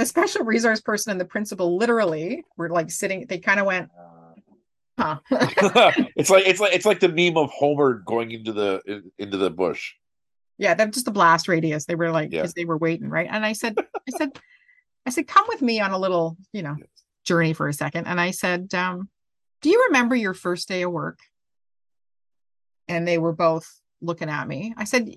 [0.00, 3.90] the special resource person and the principal literally were like sitting, they kind of went,
[4.98, 5.18] Huh.
[6.16, 9.50] it's like it's like it's like the meme of Homer going into the into the
[9.50, 9.92] bush.
[10.58, 11.86] Yeah, that's just the blast radius.
[11.86, 12.62] They were like, because yeah.
[12.62, 13.28] they were waiting, right?
[13.30, 13.74] And I said,
[14.08, 14.30] I said,
[15.06, 16.76] I said, come with me on a little, you know,
[17.24, 18.06] journey for a second.
[18.06, 19.08] And I said, um,
[19.60, 21.18] do you remember your first day of work?
[22.88, 23.68] And they were both
[24.00, 24.74] looking at me.
[24.76, 25.08] I said,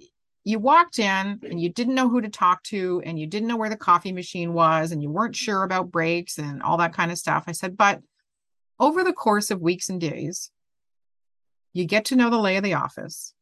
[0.43, 3.57] you walked in and you didn't know who to talk to and you didn't know
[3.57, 7.11] where the coffee machine was and you weren't sure about breaks and all that kind
[7.11, 7.45] of stuff.
[7.47, 8.01] I said, but
[8.79, 10.51] over the course of weeks and days,
[11.73, 13.33] you get to know the lay of the office.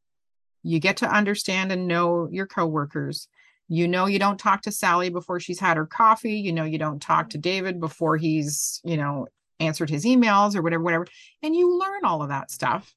[0.63, 3.27] You get to understand and know your coworkers.
[3.67, 6.35] You know you don't talk to Sally before she's had her coffee.
[6.35, 7.41] You know you don't talk to mm-hmm.
[7.41, 9.27] David before he's, you know,
[9.59, 11.07] answered his emails or whatever, whatever.
[11.41, 12.93] And you learn all of that stuff.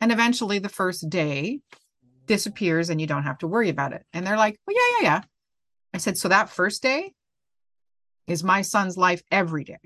[0.00, 1.60] And eventually the first day
[2.26, 4.04] disappears and you don't have to worry about it.
[4.12, 5.20] And they're like, well, yeah, yeah, yeah.
[5.94, 7.12] I said, so that first day
[8.26, 9.78] is my son's life every day.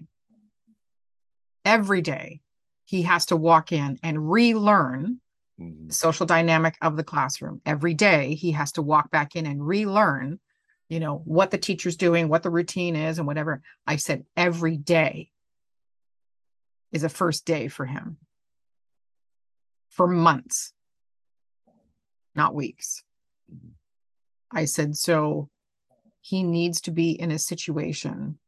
[1.64, 2.40] Every day
[2.84, 5.20] he has to walk in and relearn
[5.62, 5.90] mm-hmm.
[5.90, 7.60] social dynamic of the classroom.
[7.64, 10.40] Every day he has to walk back in and relearn,
[10.88, 13.62] you know, what the teacher's doing, what the routine is, and whatever.
[13.86, 15.30] I said, every day
[16.90, 18.18] is a first day for him
[19.88, 20.72] for months
[22.34, 23.02] not weeks.
[24.50, 25.48] I said, so
[26.20, 28.38] he needs to be in a situation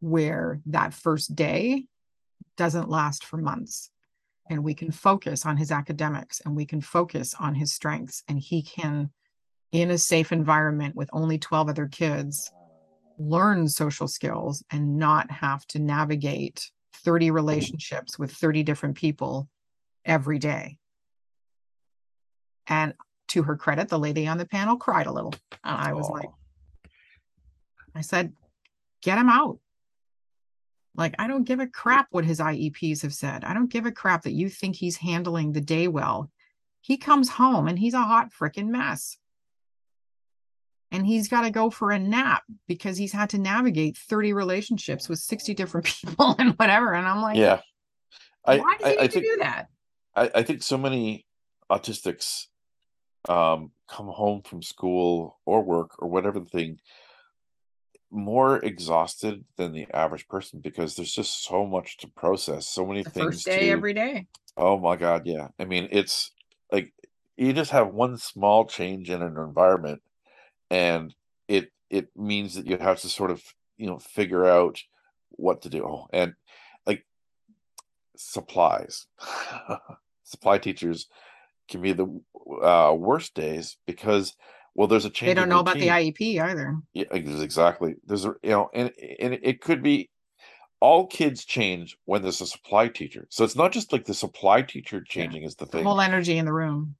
[0.00, 1.86] where that first day
[2.56, 3.90] doesn't last for months.
[4.50, 8.22] And we can focus on his academics and we can focus on his strengths.
[8.28, 9.10] And he can,
[9.70, 12.50] in a safe environment with only 12 other kids,
[13.18, 16.70] learn social skills and not have to navigate
[17.04, 19.48] 30 relationships with 30 different people
[20.04, 20.78] every day.
[22.66, 22.94] And
[23.28, 25.34] to her credit, the lady on the panel cried a little.
[25.64, 26.28] And I was like,
[27.94, 28.32] I said,
[29.02, 29.58] get him out.
[30.94, 33.44] Like, I don't give a crap what his IEPs have said.
[33.44, 36.30] I don't give a crap that you think he's handling the day well.
[36.80, 39.16] He comes home and he's a hot freaking mess.
[40.90, 45.08] And he's got to go for a nap because he's had to navigate 30 relationships
[45.08, 46.92] with 60 different people and whatever.
[46.92, 47.60] And I'm like, yeah.
[48.44, 49.68] I, why does he I, I think, do that?
[50.14, 51.24] I, I think so many
[51.70, 52.46] autistics
[53.28, 56.80] um, come home from school or work or whatever the thing
[58.12, 63.02] more exhausted than the average person because there's just so much to process, so many
[63.02, 63.26] the things.
[63.26, 64.26] First day to, every day.
[64.56, 65.48] Oh my god, yeah.
[65.58, 66.30] I mean, it's
[66.70, 66.92] like
[67.36, 70.02] you just have one small change in an environment,
[70.70, 71.14] and
[71.48, 73.42] it it means that you have to sort of
[73.78, 74.78] you know figure out
[75.30, 75.84] what to do.
[75.84, 76.34] Oh, and
[76.86, 77.06] like
[78.16, 79.06] supplies,
[80.24, 81.08] supply teachers
[81.68, 82.20] can be the
[82.62, 84.36] uh, worst days because
[84.74, 86.76] well there's a change they don't know about the iep either.
[86.92, 87.96] Yeah exactly.
[88.06, 90.10] There's a you know and and it could be
[90.80, 93.26] all kids change when there's a supply teacher.
[93.30, 95.84] So it's not just like the supply teacher changing is the thing.
[95.84, 96.96] whole energy in the room.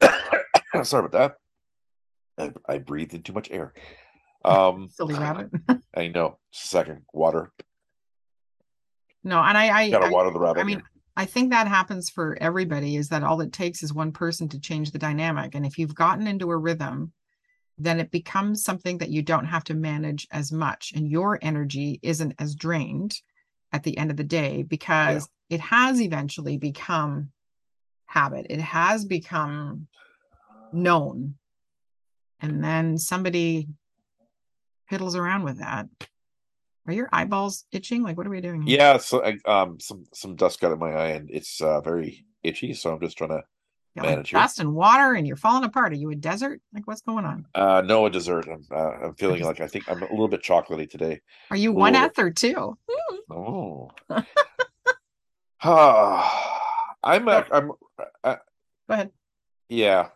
[0.82, 1.36] Sorry about
[2.38, 2.52] that.
[2.68, 3.72] I, I breathed in too much air.
[4.44, 5.48] Um silly rabbit.
[5.96, 6.38] I know.
[6.52, 7.02] Second.
[7.12, 7.50] Water.
[9.24, 10.84] No and i i gotta water the rabbit i mean
[11.16, 14.60] I think that happens for everybody is that all it takes is one person to
[14.60, 15.54] change the dynamic.
[15.54, 17.12] And if you've gotten into a rhythm,
[17.78, 20.92] then it becomes something that you don't have to manage as much.
[20.94, 23.20] And your energy isn't as drained
[23.72, 25.56] at the end of the day because yeah.
[25.56, 27.30] it has eventually become
[28.06, 29.88] habit, it has become
[30.72, 31.34] known.
[32.40, 33.68] And then somebody
[34.90, 35.88] piddles around with that
[36.86, 38.02] are your eyeballs itching?
[38.02, 38.62] Like, what are we doing?
[38.62, 38.78] Here?
[38.78, 42.74] Yeah, so um, some some dust got in my eye, and it's uh, very itchy.
[42.74, 43.42] So I'm just trying to
[44.02, 45.92] manage like dust and water and you're falling apart.
[45.92, 46.60] Are you a desert?
[46.72, 47.46] Like what's going on?
[47.54, 48.46] Uh no, a dessert.
[48.48, 51.20] I'm uh, I'm feeling like I think I'm a little bit chocolatey today.
[51.50, 52.76] Are you one F or two?
[53.28, 53.90] Oh.
[54.08, 54.22] uh,
[57.02, 57.72] I'm a, I'm
[58.22, 58.36] uh,
[58.88, 59.10] Go ahead.
[59.68, 60.08] Yeah.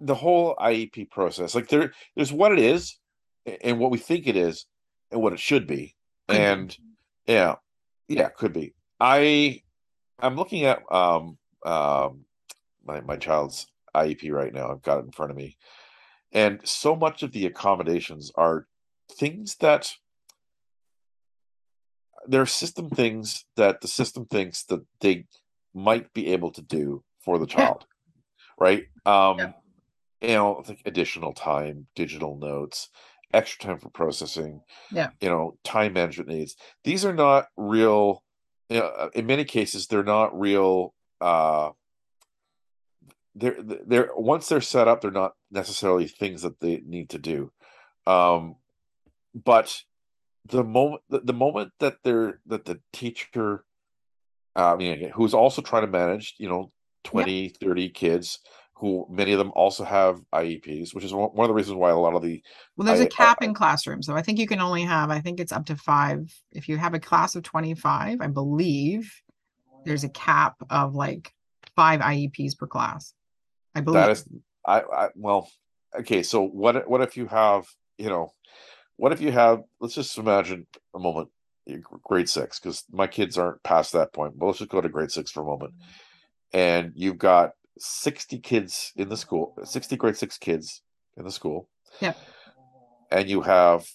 [0.00, 2.98] The whole IEP process, like there there's what it is
[3.62, 4.66] and what we think it is
[5.10, 5.94] and what it should be.
[6.28, 7.32] Could and be.
[7.34, 7.56] yeah.
[8.08, 8.74] Yeah, could be.
[9.00, 9.62] I
[10.18, 12.24] I'm looking at um um
[12.84, 14.70] my my child's IEP right now.
[14.70, 15.56] I've got it in front of me,
[16.32, 18.66] and so much of the accommodations are
[19.10, 19.92] things that
[22.28, 25.26] they're system things that the system thinks that they
[25.74, 27.86] might be able to do for the child,
[28.58, 28.84] right?
[29.04, 29.52] Um, yeah.
[30.22, 32.88] You know, like additional time, digital notes,
[33.32, 34.62] extra time for processing.
[34.90, 35.10] Yeah.
[35.20, 36.56] You know, time management needs.
[36.84, 38.22] These are not real.
[38.70, 41.70] You know, in many cases, they're not real uh
[43.34, 47.50] they're they're once they're set up they're not necessarily things that they need to do
[48.06, 48.56] um
[49.34, 49.82] but
[50.46, 53.64] the moment the, moment that they're that the teacher
[54.54, 56.70] uh, I mean who's also trying to manage you know
[57.04, 57.52] 20 yep.
[57.60, 58.38] 30 kids
[58.78, 61.96] who many of them also have IEPs, which is one of the reasons why a
[61.96, 62.42] lot of the
[62.76, 64.06] well, there's I, a cap uh, in classrooms.
[64.06, 66.30] So I think you can only have, I think it's up to five.
[66.52, 69.10] If you have a class of 25, I believe
[69.86, 71.32] there's a cap of like
[71.74, 73.14] five IEPs per class.
[73.74, 74.02] I believe.
[74.02, 74.28] That is
[74.66, 75.50] I, I well
[75.98, 78.32] okay so what what if you have you know
[78.96, 81.28] what if you have let's just imagine a moment
[82.02, 84.38] grade six because my kids aren't past that point.
[84.38, 85.74] But let's just go to grade six for a moment.
[86.52, 90.82] And you've got 60 kids in the school 60 grade six kids
[91.16, 91.68] in the school.
[92.00, 92.14] Yeah
[93.10, 93.86] and you have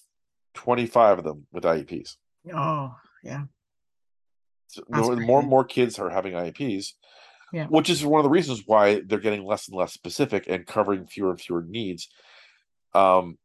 [0.55, 2.15] 25 of them with IEPs
[2.53, 3.43] oh yeah
[4.89, 6.93] more, more and more kids are having IEPs,
[7.53, 7.67] yeah.
[7.67, 11.05] which is one of the reasons why they're getting less and less specific and covering
[11.05, 12.09] fewer and fewer needs
[12.93, 13.37] um,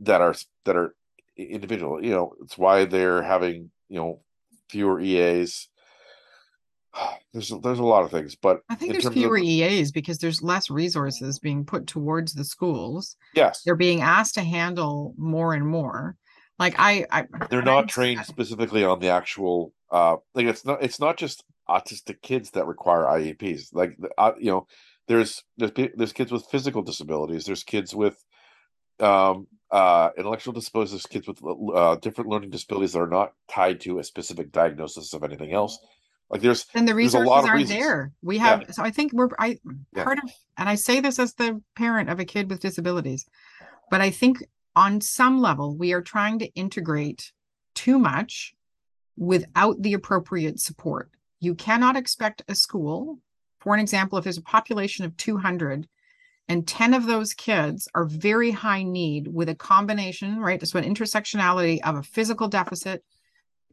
[0.00, 0.94] that are that are
[1.36, 2.04] individual.
[2.04, 4.20] You know, it's why they're having you know
[4.68, 5.68] fewer EAs.
[7.32, 10.42] There's there's a lot of things, but I think there's fewer of, EAs because there's
[10.42, 13.16] less resources being put towards the schools.
[13.34, 16.14] Yes, they're being asked to handle more and more.
[16.62, 21.00] Like I, I they're not trained specifically on the actual uh like it's not it's
[21.00, 23.74] not just autistic kids that require IEPs.
[23.74, 24.68] Like uh, you know,
[25.08, 27.46] there's there's there's kids with physical disabilities.
[27.46, 28.16] There's kids with
[29.00, 30.92] um uh intellectual disabilities.
[30.92, 31.40] There's kids with
[31.74, 35.76] uh, different learning disabilities that are not tied to a specific diagnosis of anything else.
[36.30, 38.12] Like there's and the resources aren't there.
[38.22, 38.70] We have yeah.
[38.70, 39.58] so I think we're I
[39.96, 43.26] part of and I say this as the parent of a kid with disabilities,
[43.90, 44.38] but I think
[44.74, 47.32] on some level we are trying to integrate
[47.74, 48.54] too much
[49.16, 51.10] without the appropriate support.
[51.40, 53.18] You cannot expect a school,
[53.60, 55.86] for an example, if there's a population of 200
[56.48, 60.66] and 10 of those kids are very high need with a combination, right?
[60.66, 63.04] So an intersectionality of a physical deficit,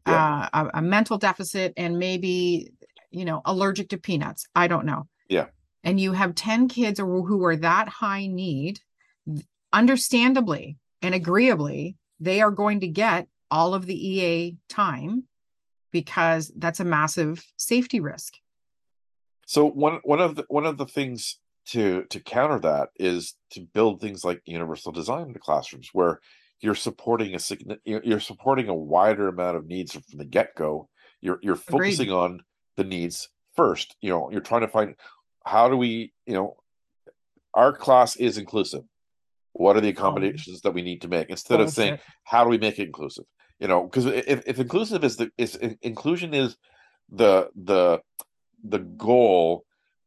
[0.06, 0.48] yeah.
[0.52, 2.72] uh, a, a mental deficit, and maybe,
[3.10, 4.46] you know, allergic to peanuts.
[4.54, 5.08] I don't know.
[5.28, 5.46] Yeah.
[5.82, 8.80] And you have 10 kids who are that high need,
[9.72, 15.24] understandably and agreeably, they are going to get all of the EA time
[15.90, 18.34] because that's a massive safety risk.
[19.46, 23.60] So one one of the one of the things to to counter that is to
[23.60, 26.20] build things like universal design in the classrooms where
[26.60, 27.40] you're supporting a
[27.84, 30.88] you're supporting a wider amount of needs from the get-go
[31.20, 32.18] you're you're focusing Agreed.
[32.18, 32.40] on
[32.76, 34.94] the needs first you know you're trying to find
[35.44, 36.56] how do we you know
[37.54, 38.82] our class is inclusive
[39.52, 40.60] what are the accommodations oh.
[40.68, 43.24] that we need to make instead oh, of saying how do we make it inclusive?
[43.58, 46.56] You know because if, if inclusive is the is inclusion is
[47.10, 48.00] the the
[48.64, 49.64] the goal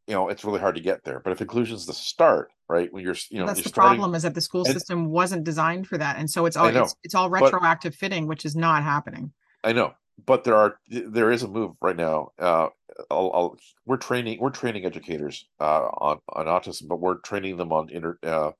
[0.07, 1.19] you know it's really hard to get there.
[1.19, 4.15] But if inclusion is the start right when you're you know that's the starting, problem
[4.15, 6.17] is that the school system and, wasn't designed for that.
[6.17, 9.31] And so it's all it's, it's all retroactive but, fitting which is not happening.
[9.63, 9.93] I know.
[10.25, 12.67] But there are there is a move right now uh
[13.09, 17.71] I'll, I'll, we're training we're training educators uh on on autism but we're training them
[17.71, 18.51] on inter uh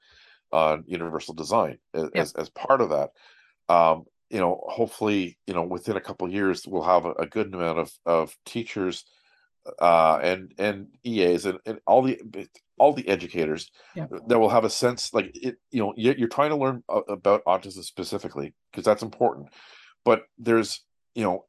[0.53, 2.21] on universal design as, yeah.
[2.21, 3.09] as, as part of that
[3.67, 7.53] um you know, hopefully, you know, within a couple years, we'll have a, a, good
[7.53, 9.05] amount of of teachers
[9.79, 12.19] uh, and and EAs and, and all the
[12.79, 14.07] all the educators yeah.
[14.27, 15.57] that will have a sense like it.
[15.69, 19.49] You know, you're trying to learn about autism specifically because that's important,
[20.03, 20.83] but there's
[21.13, 21.45] you know.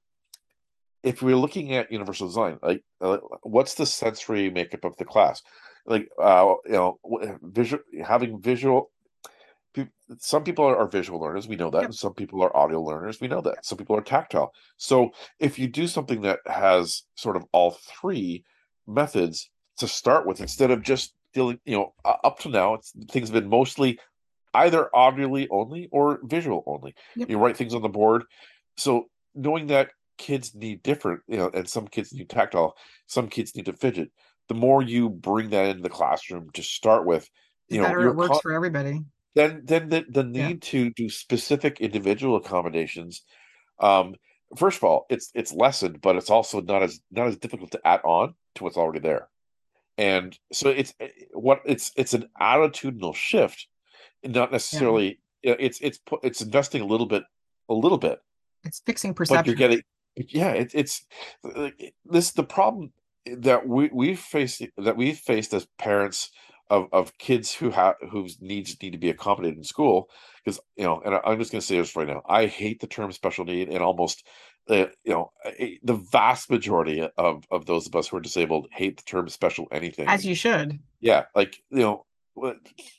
[1.03, 5.43] If we're looking at universal design, like uh, what's the sensory makeup of the class?
[5.85, 6.99] Like, uh, you know,
[7.43, 8.91] visual having visual
[10.18, 11.95] some people are, visual learners we know that yep.
[11.95, 14.53] some people are audio learners we know that some people are tactile.
[14.77, 18.45] So if you do something that has sort of all three
[18.87, 23.29] methods to start with instead of just dealing you know up to now it's things
[23.29, 23.99] have been mostly
[24.55, 26.95] either audibly only or visual only.
[27.16, 27.31] Yep.
[27.31, 28.25] you write things on the board.
[28.77, 33.57] So knowing that kids need different you know and some kids need tactile some kids
[33.57, 34.11] need to fidget
[34.49, 37.29] the more you bring that into the classroom to start with
[37.68, 39.01] you know it works con- for everybody
[39.35, 40.70] then then the, the need yeah.
[40.70, 43.22] to do specific individual accommodations
[43.80, 44.14] um
[44.57, 47.87] first of all it's it's lessened but it's also not as not as difficult to
[47.87, 49.28] add on to what's already there
[49.99, 53.66] and so it's eh, what it's it's an attitudinal shift
[54.24, 55.55] not necessarily yeah.
[55.59, 57.24] it's it's it's investing a little bit
[57.68, 58.20] a little bit
[58.64, 59.82] it's fixing perception but you're getting
[60.28, 61.05] yeah it, it's
[62.05, 62.93] this the problem
[63.26, 66.30] that we we face that we've faced as parents
[66.71, 70.09] of, of kids who have whose needs need to be accommodated in school
[70.43, 72.87] because you know and i'm just going to say this right now i hate the
[72.87, 74.25] term special need and almost
[74.71, 75.31] uh, you know
[75.83, 79.67] the vast majority of of those of us who are disabled hate the term special
[79.71, 80.09] anything.
[80.09, 80.79] As you should.
[81.01, 82.07] Yeah like you know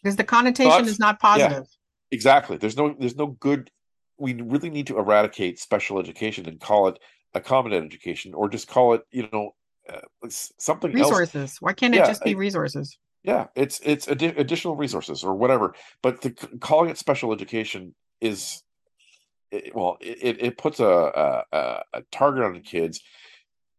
[0.02, 1.66] because the connotation thoughts, is not positive.
[1.68, 2.56] yeah, exactly.
[2.56, 3.70] There's no there's no good
[4.18, 7.00] we really need to eradicate special education and call it
[7.34, 9.56] accommodated education or just call it you know
[9.90, 11.36] uh, something resources.
[11.36, 11.62] Else.
[11.62, 15.74] why can't it yeah, just be resources yeah it's it's adi- additional resources or whatever
[16.02, 18.64] but the, calling it special education is
[19.52, 23.02] it, well it, it puts a, a, a target on the kids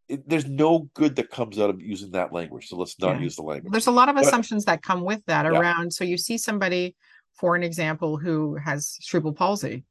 [0.09, 3.23] it, there's no good that comes out of using that language so let's not yeah.
[3.23, 5.57] use the language there's a lot of but, assumptions that come with that yeah.
[5.57, 6.95] around so you see somebody
[7.33, 9.83] for an example who has cerebral palsy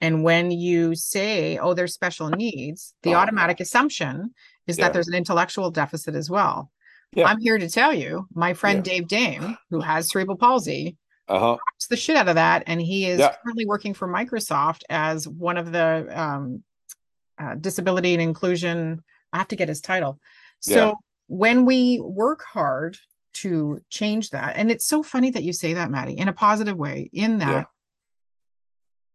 [0.00, 4.34] and when you say oh there's special needs the oh, automatic assumption
[4.66, 4.84] is yeah.
[4.84, 6.70] that there's an intellectual deficit as well
[7.12, 7.26] yeah.
[7.26, 8.92] I'm here to tell you, my friend yeah.
[8.92, 10.96] Dave Dame, who has cerebral palsy,
[11.28, 11.56] uh-huh.
[11.88, 13.34] the shit out of that, and he is yeah.
[13.42, 16.62] currently working for Microsoft as one of the um,
[17.38, 19.02] uh, disability and inclusion.
[19.32, 20.18] I have to get his title.
[20.60, 20.96] So
[21.28, 22.98] when we work hard
[23.32, 26.76] to change that, and it's so funny that you say that, Maddie, in a positive
[26.76, 27.08] way.
[27.12, 27.68] In that,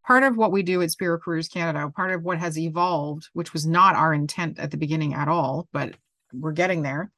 [0.06, 3.54] part of what we do at Spirit Careers Canada, part of what has evolved, which
[3.54, 5.96] was not our intent at the beginning at all, but
[6.34, 7.12] we're getting there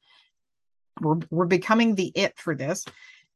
[1.00, 2.84] we're, we're becoming the it for this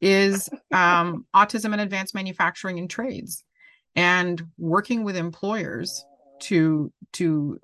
[0.01, 3.43] is um, autism and advanced manufacturing and trades
[3.95, 6.03] and working with employers
[6.39, 7.59] to to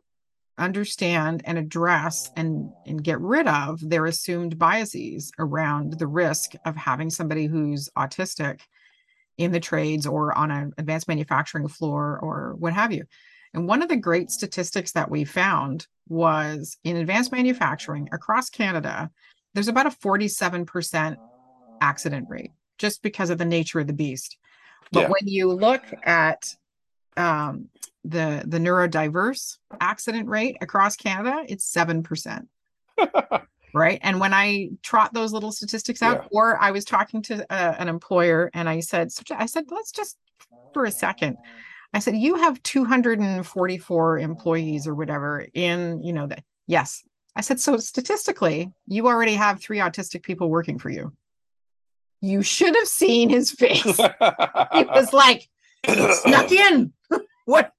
[0.58, 6.76] understand and address and and get rid of their assumed biases around the risk of
[6.76, 8.62] having somebody who's autistic
[9.38, 13.06] in the trades or on an advanced manufacturing floor or what have you.
[13.54, 19.10] And one of the great statistics that we found was in advanced manufacturing across canada
[19.54, 21.18] there's about a 47%
[21.82, 24.38] accident rate just because of the nature of the beast.
[24.92, 25.08] But yeah.
[25.08, 26.56] when you look at
[27.18, 27.70] um,
[28.04, 32.48] the the neurodiverse accident rate across Canada, it's seven percent.
[33.74, 34.00] right.
[34.02, 36.28] And when I trot those little statistics out, yeah.
[36.32, 40.18] or I was talking to uh, an employer and I said, I said, let's just
[40.74, 41.38] for a second.
[41.94, 47.04] I said, you have 244 employees or whatever in, you know, that yes,
[47.40, 51.14] I said, so statistically, you already have three autistic people working for you.
[52.20, 53.82] You should have seen his face.
[54.74, 55.48] he was like,
[55.88, 56.92] snuck in.
[57.46, 57.72] what?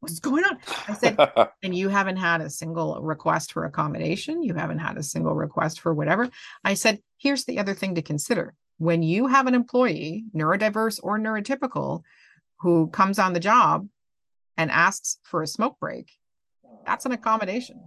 [0.00, 0.56] What's going on?
[0.88, 1.18] I said,
[1.62, 4.42] and you haven't had a single request for accommodation.
[4.42, 6.30] You haven't had a single request for whatever.
[6.64, 8.54] I said, here's the other thing to consider.
[8.78, 12.00] When you have an employee, neurodiverse or neurotypical,
[12.60, 13.86] who comes on the job
[14.56, 16.12] and asks for a smoke break,
[16.86, 17.78] that's an accommodation.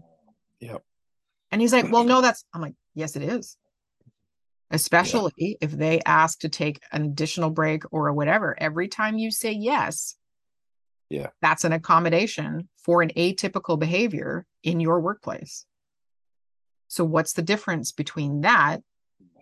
[0.59, 0.83] Yep.
[1.55, 3.55] And he's like, well, no, that's, I'm like, yes, it is.
[4.71, 5.55] Especially yeah.
[5.61, 8.57] if they ask to take an additional break or whatever.
[8.59, 10.17] Every time you say yes,
[11.09, 15.65] yeah, that's an accommodation for an atypical behavior in your workplace.
[16.89, 18.81] So, what's the difference between that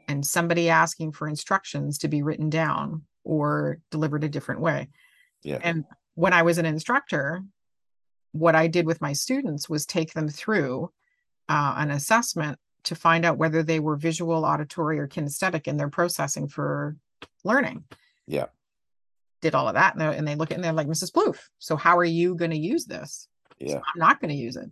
[0.08, 4.90] and somebody asking for instructions to be written down or delivered a different way?
[5.42, 5.60] Yeah.
[5.64, 7.44] And when I was an instructor,
[8.34, 10.92] what I did with my students was take them through
[11.50, 15.90] uh, an assessment to find out whether they were visual, auditory, or kinesthetic in their
[15.90, 16.96] processing for
[17.44, 17.84] learning.
[18.28, 18.48] Yeah.
[19.42, 19.96] Did all of that.
[19.96, 21.12] And, and they look at it and they're like, Mrs.
[21.12, 23.28] Plouffe, so how are you going to use this?
[23.60, 23.74] Yeah.
[23.74, 24.70] So I'm not going to use it.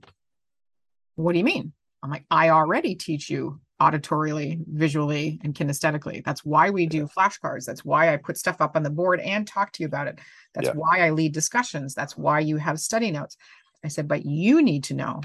[1.15, 1.73] What do you mean?
[2.03, 6.23] I'm like, I already teach you auditorily, visually, and kinesthetically.
[6.23, 7.65] That's why we do flashcards.
[7.65, 10.19] That's why I put stuff up on the board and talk to you about it.
[10.53, 10.73] That's yeah.
[10.73, 11.93] why I lead discussions.
[11.93, 13.37] That's why you have study notes.
[13.83, 15.21] I said, but you need to know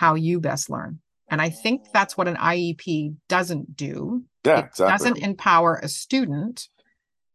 [0.00, 0.98] how you best learn.
[1.28, 4.24] And I think that's what an IEP doesn't do.
[4.46, 4.92] Yeah, it exactly.
[4.92, 6.68] doesn't empower a student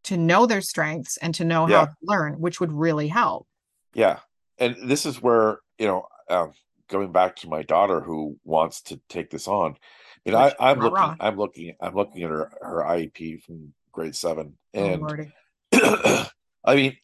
[0.05, 1.77] to know their strengths and to know yeah.
[1.77, 3.45] how to learn, which would really help.
[3.93, 4.17] Yeah.
[4.57, 6.53] And this is where, you know, um,
[6.89, 9.77] going back to my daughter who wants to take this on,
[10.25, 11.15] You know, I, am looking, raw.
[11.19, 15.29] I'm looking, I'm looking at her her IEP from grade seven and
[15.71, 16.25] oh,
[16.65, 16.97] I mean,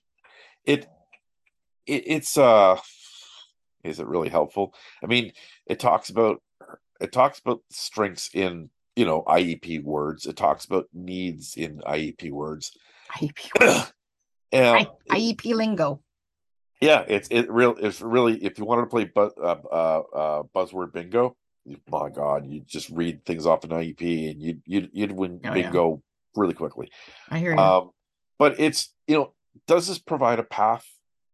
[0.65, 0.87] it,
[1.85, 2.77] it it's uh,
[3.83, 4.73] is it really helpful?
[5.03, 5.31] I mean,
[5.65, 6.41] it talks about
[6.99, 10.25] it talks about strengths in you know IEP words.
[10.25, 12.71] It talks about needs in IEP words.
[13.13, 13.91] IEP.
[14.51, 16.01] and I, IEP lingo.
[16.81, 17.75] Yeah, it's it real.
[17.79, 21.37] It's really if you wanted to play bu- uh, uh, uh, buzzword bingo,
[21.89, 25.53] my God, you just read things off an IEP and you'd you'd, you'd win oh,
[25.53, 26.41] bingo yeah.
[26.41, 26.91] really quickly.
[27.29, 27.59] I hear you.
[27.59, 27.91] Um,
[28.39, 29.33] but it's you know,
[29.67, 30.85] does this provide a path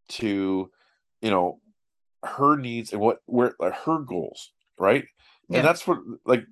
[0.09, 0.69] to
[1.21, 1.59] you know
[2.27, 5.05] her needs and what where like, her goals, right?
[5.49, 5.59] Yeah.
[5.59, 6.45] And that's what like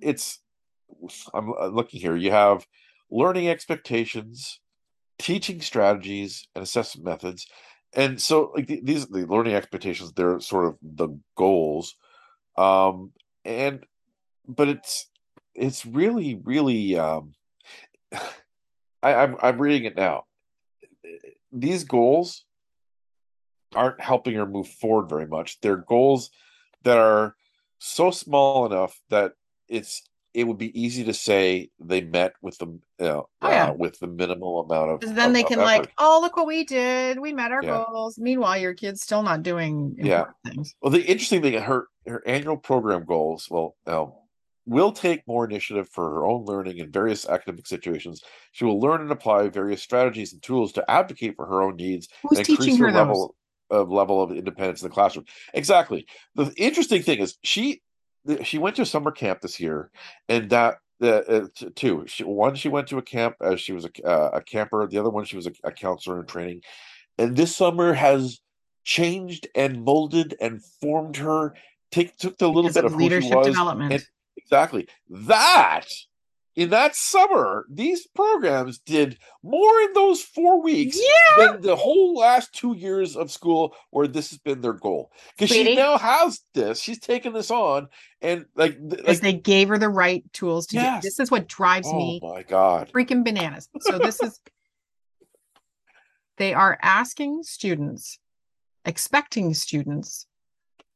[0.00, 0.40] it's.
[1.34, 2.16] I'm looking here.
[2.16, 2.66] You have
[3.10, 4.60] learning expectations,
[5.18, 7.46] teaching strategies, and assessment methods.
[7.92, 11.96] And so, like these, the learning expectations, they're sort of the goals
[12.56, 13.12] um,
[13.44, 13.84] and
[14.46, 15.08] but it's
[15.54, 17.34] it's really really um,
[18.12, 20.24] I, I'm I'm reading it now.
[21.52, 22.44] These goals
[23.76, 25.60] aren't helping her move forward very much.
[25.60, 26.30] They're goals
[26.82, 27.36] that are
[27.78, 29.32] so small enough that
[29.68, 30.02] it's
[30.36, 33.70] it would be easy to say they met with the you know, oh, yeah.
[33.70, 35.14] uh, with the minimal amount of.
[35.16, 37.84] Then of, they can like, oh look what we did, we met our yeah.
[37.88, 38.18] goals.
[38.18, 40.26] Meanwhile, your kid's still not doing yeah.
[40.44, 40.74] things.
[40.82, 44.12] Well, the interesting thing, her her annual program goals, well, um,
[44.66, 48.22] will take more initiative for her own learning in various academic situations.
[48.52, 52.08] She will learn and apply various strategies and tools to advocate for her own needs
[52.22, 53.34] Who's and increase her, her level
[53.70, 55.26] of level of independence in the classroom.
[55.54, 56.06] Exactly.
[56.34, 57.82] The interesting thing is she
[58.42, 59.90] she went to a summer camp this year,
[60.28, 62.04] and that uh, two.
[62.06, 64.86] She, one, she went to a camp as she was a, uh, a camper.
[64.86, 66.62] The other one, she was a, a, counselor in training.
[67.18, 68.40] And this summer has
[68.84, 71.54] changed and molded and formed her.
[71.90, 73.92] Take took the little because bit of, of leadership development.
[73.92, 74.06] And,
[74.36, 75.86] exactly that
[76.56, 81.52] in that summer, these programs did more in those four weeks yeah.
[81.52, 85.12] than the whole last two years of school where this has been their goal.
[85.36, 87.88] Because she now has this, she's taken this on,
[88.22, 91.02] and like, like they gave her the right tools to yes.
[91.02, 91.06] do.
[91.06, 92.20] This is what drives oh, me.
[92.22, 93.68] my god, freaking bananas!
[93.80, 94.40] So this is
[96.38, 98.18] they are asking students,
[98.86, 100.26] expecting students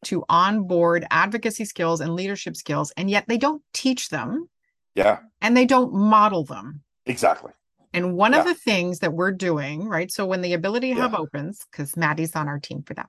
[0.07, 4.49] to onboard advocacy skills and leadership skills, and yet they don't teach them
[4.95, 5.21] yeah.
[5.41, 6.83] And they don't model them.
[7.07, 7.53] Exactly.
[7.93, 8.41] And one yeah.
[8.41, 10.11] of the things that we're doing, right?
[10.11, 11.19] So when the Ability Hub yeah.
[11.19, 13.09] opens, because Maddie's on our team for that,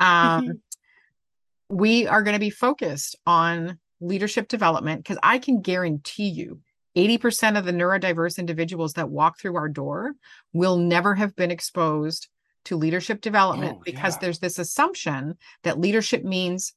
[0.00, 1.76] um, mm-hmm.
[1.76, 6.60] we are going to be focused on leadership development because I can guarantee you
[6.96, 10.14] 80% of the neurodiverse individuals that walk through our door
[10.52, 12.28] will never have been exposed
[12.66, 14.20] to leadership development oh, because yeah.
[14.20, 16.72] there's this assumption that leadership means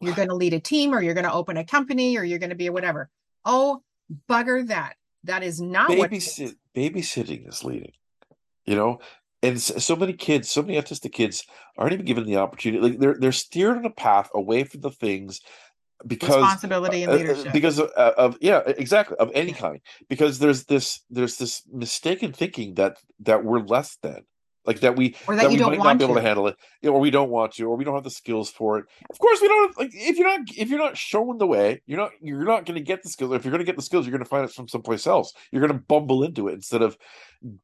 [0.00, 2.38] you're going to lead a team or you're going to open a company or you're
[2.38, 3.08] going to be a whatever.
[3.44, 3.82] Oh,
[4.28, 4.96] bugger that.
[5.24, 7.92] That is not Babysit- what babysitting is leading.
[8.64, 9.00] You know,
[9.42, 11.44] and so many kids, so many autistic kids
[11.76, 12.82] aren't even given the opportunity.
[12.82, 15.40] Like they're they're steered on a path away from the things
[16.06, 19.80] because responsibility and uh, uh, leadership because of, uh, of, yeah exactly of any kind
[20.08, 24.22] because there's this there's this mistaken thinking that that we're less than
[24.68, 26.20] like that we or that, that we might not be able to.
[26.20, 26.26] to.
[26.26, 26.56] handle it.
[26.84, 28.84] Or we don't want to or we don't have the skills for it.
[29.10, 31.98] Of course we don't like if you're not if you're not showing the way you're
[31.98, 33.32] not you're not going to get the skills.
[33.32, 35.32] If you're going to get the skills you're going to find it from someplace else.
[35.50, 36.98] You're going to bumble into it instead of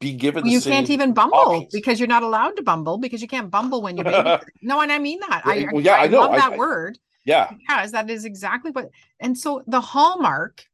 [0.01, 1.73] being given well, you can't even bumble options.
[1.73, 4.91] because you're not allowed to bumble because you can't bumble when you're baby no and
[4.91, 5.43] i mean that.
[5.45, 6.99] I, well, yeah, I, I, love I, that I, word.
[7.27, 7.51] Yeah.
[7.53, 8.91] Because that is exactly what
[9.21, 10.65] and so the hallmark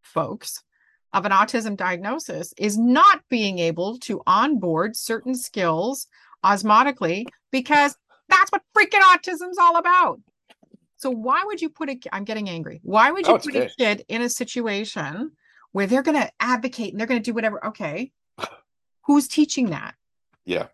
[0.00, 0.63] folks
[1.14, 6.08] of an autism diagnosis is not being able to onboard certain skills
[6.44, 7.96] osmotically because
[8.28, 10.20] that's what freaking autism's all about.
[10.96, 12.80] So why would you put a I'm getting angry.
[12.82, 15.30] Why would you oh, put a kid in a situation
[15.72, 18.10] where they're going to advocate and they're going to do whatever okay.
[19.06, 19.94] Who's teaching that?
[20.44, 20.66] Yeah.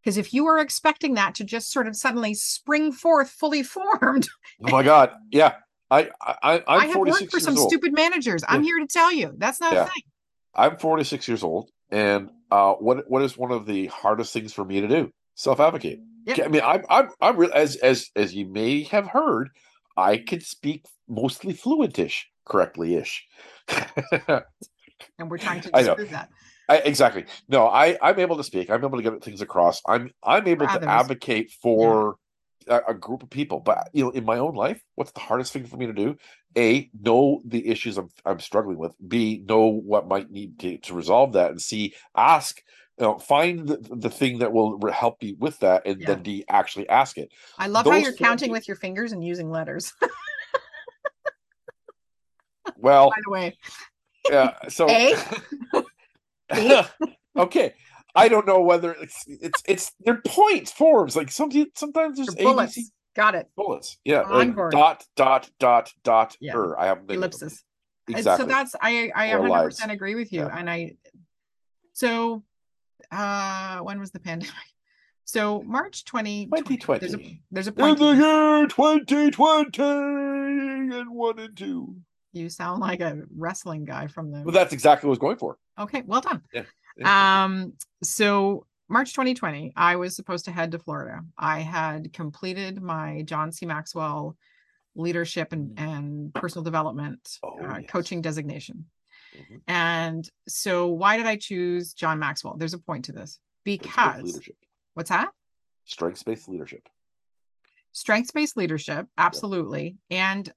[0.00, 4.28] Because if you are expecting that to just sort of suddenly spring forth fully formed.
[4.62, 5.12] Oh my god.
[5.30, 5.54] Yeah.
[5.90, 7.70] I I i have worked for some old.
[7.70, 8.44] stupid managers.
[8.46, 9.84] I'm here to tell you that's not yeah.
[9.84, 10.02] a thing.
[10.54, 14.64] I'm 46 years old, and uh, what what is one of the hardest things for
[14.64, 15.10] me to do?
[15.34, 16.00] Self advocate.
[16.26, 16.40] Yep.
[16.44, 19.50] I mean, I'm I'm I'm re- as as as you may have heard,
[19.96, 23.26] I can speak mostly fluentish, correctly ish.
[25.18, 26.28] and we're trying to disprove that.
[26.68, 27.24] I, exactly.
[27.48, 28.68] No, I I'm able to speak.
[28.70, 29.80] I'm able to get things across.
[29.86, 32.16] I'm I'm able to advocate for
[32.66, 33.60] a, a, group of people.
[33.60, 36.16] But you know, in my own life, what's the hardest thing for me to do?
[36.56, 38.94] A, know the issues I'm I'm struggling with.
[39.06, 41.50] B, know what might need to, to resolve that.
[41.50, 42.60] And C, ask
[42.98, 46.06] you know, find the, the thing that will help you with that, and yeah.
[46.08, 47.30] then D, actually ask it.
[47.56, 49.92] I love Those how you're counting with your fingers and using letters.
[52.78, 53.56] Well, by the way.
[54.30, 54.54] Yeah.
[54.68, 54.86] So.
[57.36, 57.74] okay.
[58.14, 62.78] I don't know whether it's it's it's they're points forms like sometimes sometimes there's bullets.
[62.78, 62.84] ABC,
[63.18, 63.48] Got it.
[63.56, 63.98] Bullets.
[64.04, 64.20] Yeah.
[64.20, 66.36] Like dot dot dot dot.
[66.40, 66.54] Yeah.
[66.54, 66.78] Er.
[66.78, 67.64] I have ellipsis.
[68.08, 68.44] Exactly.
[68.44, 70.56] So that's I I 100 percent agree with you, yeah.
[70.56, 70.94] and I
[71.94, 72.44] so
[73.10, 74.54] uh when was the pandemic?
[75.24, 76.98] So March 20, 2020.
[77.00, 78.00] There's a, there's a point.
[78.00, 81.96] In the year 2020 and one and two.
[82.32, 84.40] You sound like a wrestling guy from the.
[84.40, 85.58] Well, that's exactly what I was going for.
[85.78, 86.40] Okay, well done.
[86.54, 86.62] Yeah.
[87.04, 87.74] Um.
[88.00, 91.22] So March 2020, I was supposed to head to Florida.
[91.36, 93.66] I had completed my John C.
[93.66, 94.36] Maxwell
[94.94, 95.82] leadership and, mm.
[95.82, 97.90] and personal development oh, uh, yes.
[97.90, 98.84] coaching designation.
[99.36, 99.56] Mm-hmm.
[99.66, 102.56] And so, why did I choose John Maxwell?
[102.56, 104.40] There's a point to this because
[104.98, 105.30] What's that?
[105.84, 106.88] Strengths based leadership.
[107.92, 109.96] Strengths based leadership, absolutely.
[110.08, 110.32] Yeah.
[110.32, 110.52] And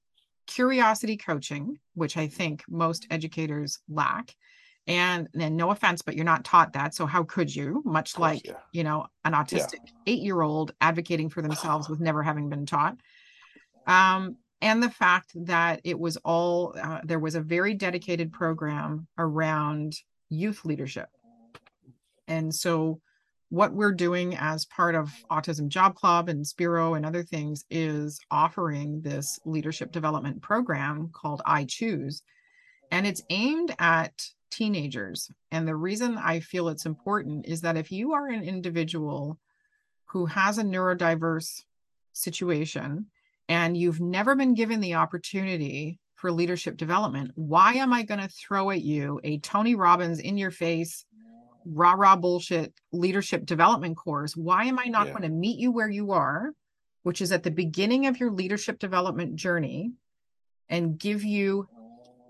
[0.48, 4.34] curiosity coaching, which I think most educators lack.
[4.88, 6.94] And then, no offense, but you're not taught that.
[6.94, 7.82] So, how could you?
[7.84, 8.54] Much course, like, yeah.
[8.72, 9.92] you know, an autistic yeah.
[10.08, 12.96] eight year old advocating for themselves with never having been taught.
[13.86, 19.06] Um, and the fact that it was all, uh, there was a very dedicated program
[19.18, 19.96] around
[20.30, 21.08] youth leadership.
[22.26, 23.00] And so,
[23.50, 28.18] what we're doing as part of Autism Job Club and Spiro and other things is
[28.30, 32.22] offering this leadership development program called I Choose.
[32.90, 34.14] And it's aimed at
[34.52, 35.30] teenagers.
[35.50, 39.38] And the reason I feel it's important is that if you are an individual
[40.06, 41.64] who has a neurodiverse
[42.12, 43.06] situation
[43.48, 48.28] and you've never been given the opportunity for leadership development, why am I going to
[48.28, 51.04] throw at you a Tony Robbins in your face
[51.64, 55.12] rah rah bullshit leadership development course, why am I not yeah.
[55.12, 56.52] going to meet you where you are,
[57.02, 59.92] which is at the beginning of your leadership development journey,
[60.68, 61.68] and give you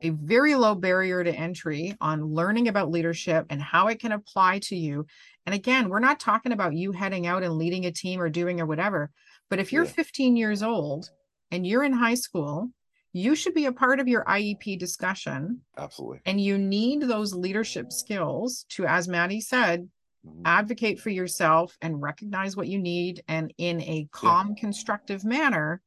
[0.03, 4.59] a very low barrier to entry on learning about leadership and how it can apply
[4.65, 5.07] to you?
[5.47, 8.61] And again, we're not talking about you heading out and leading a team or doing
[8.61, 9.11] or whatever.
[9.51, 9.91] But if you're yeah.
[9.91, 11.11] 15 years old
[11.51, 12.71] and you're in high school
[13.13, 15.61] you should be a part of your IEP discussion.
[15.77, 16.21] Absolutely.
[16.25, 19.89] And you need those leadership skills to, as Maddie said,
[20.27, 20.43] mm-hmm.
[20.47, 24.61] advocate for yourself and recognize what you need and in a calm, yeah.
[24.61, 25.83] constructive manner,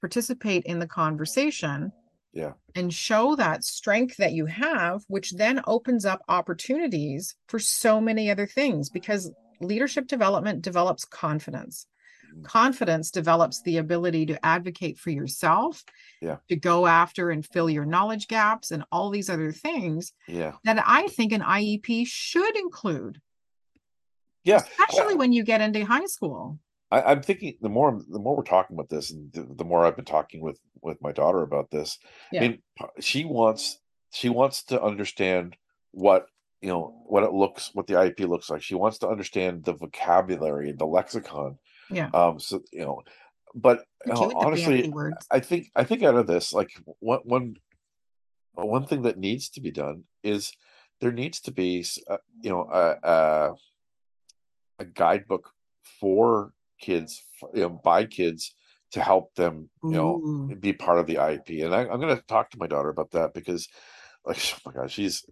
[0.00, 1.92] participate in the conversation.
[2.34, 2.52] Yeah.
[2.74, 8.30] And show that strength that you have, which then opens up opportunities for so many
[8.30, 9.30] other things because
[9.60, 11.86] leadership development develops confidence.
[12.36, 12.44] Mm.
[12.44, 15.84] Confidence develops the ability to advocate for yourself
[16.20, 16.38] yeah.
[16.48, 20.52] to go after and fill your knowledge gaps and all these other things yeah.
[20.64, 23.20] that i think an iep should include.
[24.42, 24.56] Yeah.
[24.56, 26.58] Especially when you get into high school
[27.00, 29.84] I, am thinking the more the more we're talking about this and the, the, more
[29.84, 31.98] i've been talking with with my daughter about this
[32.32, 32.40] yeah.
[32.40, 32.58] i mean
[33.00, 33.78] she wants
[34.12, 35.56] she wants to understand
[35.92, 36.26] what
[36.60, 39.72] you know what it looks what the iep looks like she wants to understand the
[39.72, 41.58] vocabulary the lexicon
[41.90, 42.10] yeah.
[42.12, 42.38] Um.
[42.40, 43.02] So you know,
[43.54, 44.92] but uh, honestly,
[45.30, 46.70] I think I think out of this, like
[47.00, 47.56] one one
[48.54, 50.52] one thing that needs to be done is
[51.00, 53.54] there needs to be, uh, you know, a, a,
[54.78, 55.50] a guidebook
[56.00, 57.22] for kids,
[57.54, 58.54] you know, by kids
[58.92, 60.56] to help them, you know, Ooh.
[60.56, 61.64] be part of the IEP.
[61.64, 63.68] And I, am going to talk to my daughter about that because,
[64.24, 65.24] like, oh my gosh, she's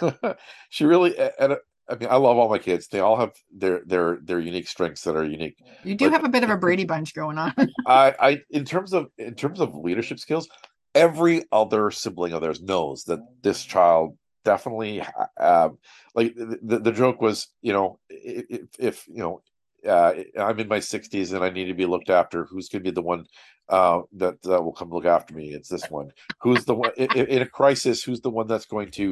[0.70, 1.56] she really And
[1.88, 2.88] I mean, I love all my kids.
[2.88, 5.58] They all have their their their unique strengths that are unique.
[5.84, 7.54] You do have a bit of a Brady Bunch going on.
[7.86, 10.48] I, I, in terms of in terms of leadership skills,
[10.94, 15.02] every other sibling of theirs knows that this child definitely,
[15.38, 15.70] uh,
[16.14, 19.42] like the, the joke was, you know, if, if you know,
[19.86, 22.90] uh, I'm in my 60s and I need to be looked after, who's going to
[22.90, 23.26] be the one
[23.68, 25.54] uh, that that will come look after me.
[25.54, 26.10] It's this one.
[26.40, 28.02] Who's the one in, in, a crisis?
[28.02, 29.02] Who's the one that's going to,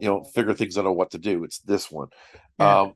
[0.00, 1.44] you know, figure things out on what to do?
[1.44, 2.08] It's this one.
[2.58, 2.80] Yeah.
[2.80, 2.94] Um,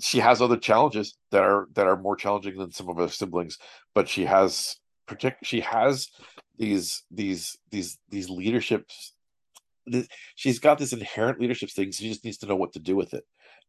[0.00, 3.58] she has other challenges that are that are more challenging than some of her siblings,
[3.94, 6.08] but she has partic- She has
[6.58, 9.12] these these these these leaderships.
[10.36, 11.90] She's got this inherent leadership thing.
[11.92, 13.24] She just needs to know what to do with it,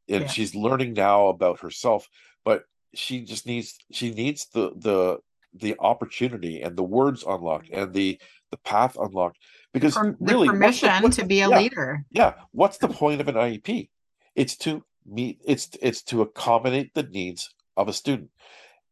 [0.08, 0.28] and yeah.
[0.28, 2.08] she's learning now about herself.
[2.46, 2.64] But
[2.94, 5.20] she just needs she needs the the
[5.54, 8.20] the opportunity and the words unlocked and the
[8.52, 9.38] the path unlocked
[9.72, 12.06] because the really permission what's the, what's, to be a yeah, leader.
[12.12, 13.90] yeah what's the point of an iep
[14.36, 18.30] it's to meet it's it's to accommodate the needs of a student.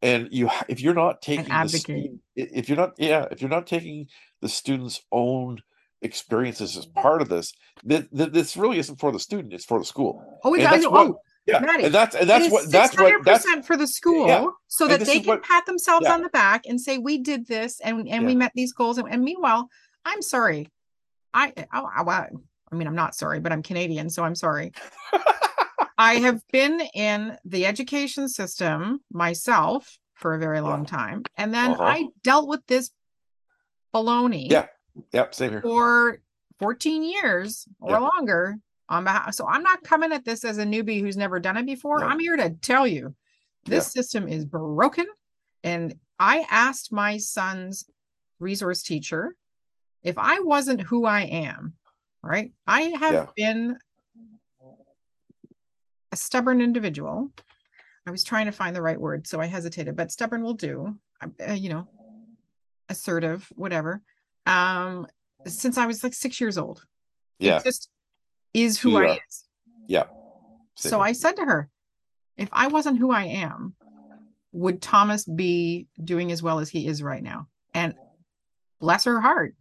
[0.02, 4.08] And you if you're not taking the, if you're not yeah if you're not taking
[4.42, 5.62] the student's own
[6.02, 7.54] experiences as part of this
[7.88, 10.40] th- th- this really isn't for the student it's for the school.
[10.44, 10.86] Oh, it, does.
[10.86, 14.46] oh yeah, Maddie, and that's and that's what that's what that's for the school, yeah.
[14.68, 16.14] so that they can what, pat themselves yeah.
[16.14, 18.24] on the back and say we did this and and yeah.
[18.24, 18.98] we met these goals.
[18.98, 19.68] And, and, meanwhile,
[20.06, 20.70] I'm sorry,
[21.34, 22.28] I, I, I,
[22.72, 24.72] I mean, I'm not sorry, but I'm Canadian, so I'm sorry.
[25.98, 31.24] I have been in the education system myself for a very long time.
[31.38, 31.84] And then uh-huh.
[31.84, 32.92] I dealt with this
[33.94, 34.50] baloney.
[34.50, 34.68] Yeah.
[35.12, 35.36] Yep.
[35.36, 35.62] Same here.
[35.62, 36.20] For
[36.60, 38.58] 14 years or longer
[38.92, 39.34] on behalf.
[39.34, 42.04] So I'm not coming at this as a newbie who's never done it before.
[42.04, 43.16] I'm here to tell you
[43.66, 44.02] this yeah.
[44.02, 45.06] system is broken.
[45.64, 47.86] And I asked my son's
[48.40, 49.36] resource teacher
[50.04, 51.74] if I wasn't who I am,
[52.22, 52.52] right?
[52.68, 53.26] I have yeah.
[53.36, 53.78] been
[56.12, 57.32] a stubborn individual.
[58.06, 60.98] I was trying to find the right word, so I hesitated, but stubborn will do.
[61.22, 61.88] Uh, you know,
[62.90, 64.02] assertive, whatever.
[64.48, 65.08] Um,
[65.46, 66.84] since I was like six years old.
[67.40, 67.58] Yeah.
[67.58, 67.90] It just
[68.54, 69.44] is who I is.
[69.88, 70.06] Yeah.
[70.76, 70.90] Same.
[70.92, 71.70] So I said to her,
[72.38, 73.76] if I wasn't who I am,
[74.52, 77.48] would Thomas be doing as well as he is right now?
[77.74, 77.94] And
[78.80, 79.56] bless her heart.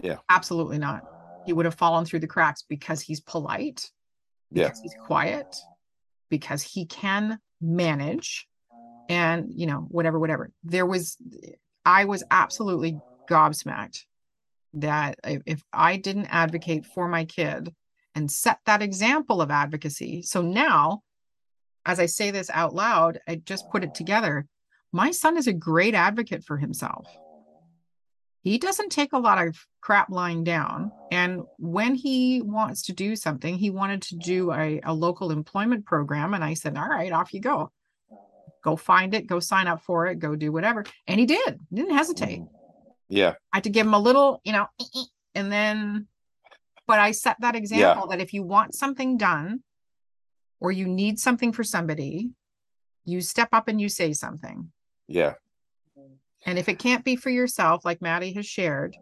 [0.00, 0.18] Yeah.
[0.28, 1.04] Absolutely not.
[1.46, 3.90] He would have fallen through the cracks because he's polite.
[4.52, 4.82] Because yeah.
[4.82, 5.56] he's quiet.
[6.28, 8.46] Because he can manage
[9.08, 11.16] and you know whatever whatever there was
[11.84, 14.00] i was absolutely gobsmacked
[14.74, 17.74] that if i didn't advocate for my kid
[18.16, 21.02] and set that example of advocacy so now
[21.86, 24.46] as I say this out loud, I just put it together.
[24.92, 27.06] My son is a great advocate for himself.
[28.42, 30.92] He doesn't take a lot of crap lying down.
[31.10, 35.84] And when he wants to do something, he wanted to do a, a local employment
[35.86, 36.34] program.
[36.34, 37.70] And I said, All right, off you go.
[38.62, 40.84] Go find it, go sign up for it, go do whatever.
[41.06, 42.40] And he did, he didn't hesitate.
[42.40, 43.16] Mm-hmm.
[43.16, 43.34] Yeah.
[43.52, 45.04] I had to give him a little, you know, eh, eh,
[45.36, 46.08] and then,
[46.86, 48.16] but I set that example yeah.
[48.16, 49.62] that if you want something done,
[50.60, 52.30] or you need something for somebody,
[53.04, 54.70] you step up and you say something.
[55.06, 55.34] Yeah.
[56.44, 58.96] And if it can't be for yourself, like Maddie has shared,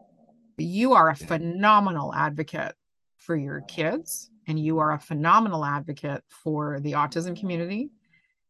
[0.56, 2.74] you are a phenomenal advocate
[3.18, 7.90] for your kids and you are a phenomenal advocate for the autism community.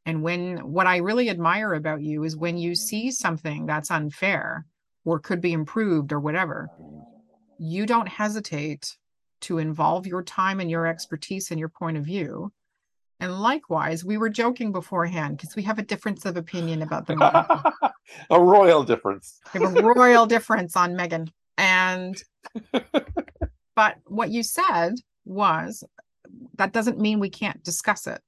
[0.07, 4.67] And when what I really admire about you is when you see something that's unfair
[5.05, 6.69] or could be improved or whatever,
[7.59, 8.97] you don't hesitate
[9.43, 12.53] to involve your time and your expertise and your point of view
[13.21, 17.17] and likewise, we were joking beforehand because we have a difference of opinion about the
[17.17, 17.93] movie.
[18.31, 19.41] a royal difference.
[19.55, 21.29] a royal difference on Meghan.
[21.57, 22.23] And
[23.77, 25.85] but what you said was
[26.57, 28.21] that doesn't mean we can't discuss it.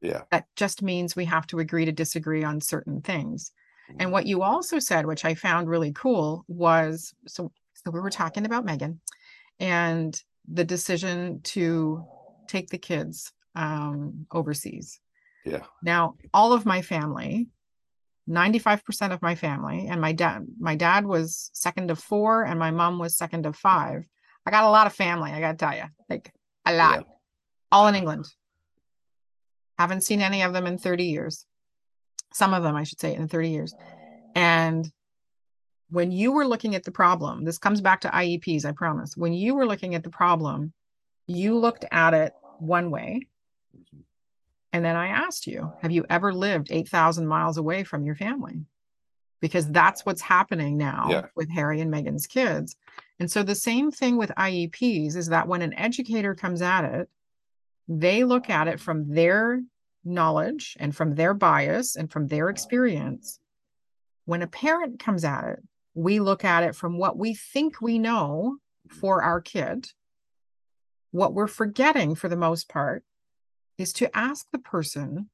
[0.00, 0.22] Yeah.
[0.30, 3.52] That just means we have to agree to disagree on certain things.
[3.88, 4.10] And mm-hmm.
[4.10, 8.44] what you also said, which I found really cool, was so so we were talking
[8.44, 8.98] about Meghan
[9.58, 10.20] and
[10.50, 12.04] the decision to
[12.48, 15.00] take the kids um, overseas.
[15.44, 15.64] Yeah.
[15.82, 17.48] Now, all of my family,
[18.28, 22.70] 95% of my family, and my dad, my dad was second of four, and my
[22.70, 24.06] mom was second of five.
[24.46, 26.32] I got a lot of family, I gotta tell you, like
[26.64, 27.14] a lot, yeah.
[27.70, 28.26] all in England.
[29.78, 31.46] Haven't seen any of them in 30 years.
[32.32, 33.74] Some of them, I should say, in 30 years.
[34.34, 34.90] And
[35.92, 39.14] when you were looking at the problem, this comes back to IEPs, I promise.
[39.14, 40.72] When you were looking at the problem,
[41.26, 43.26] you looked at it one way
[43.76, 44.00] mm-hmm.
[44.72, 48.64] and then I asked you, have you ever lived 8,000 miles away from your family?
[49.40, 51.26] Because that's what's happening now yeah.
[51.34, 52.74] with Harry and Meghan's kids.
[53.20, 57.10] And so the same thing with IEPs is that when an educator comes at it,
[57.86, 59.60] they look at it from their
[60.04, 63.38] knowledge and from their bias and from their experience.
[64.24, 65.62] When a parent comes at it,
[65.94, 68.56] we look at it from what we think we know
[68.88, 69.88] for our kid.
[71.10, 73.04] What we're forgetting for the most part
[73.78, 75.28] is to ask the person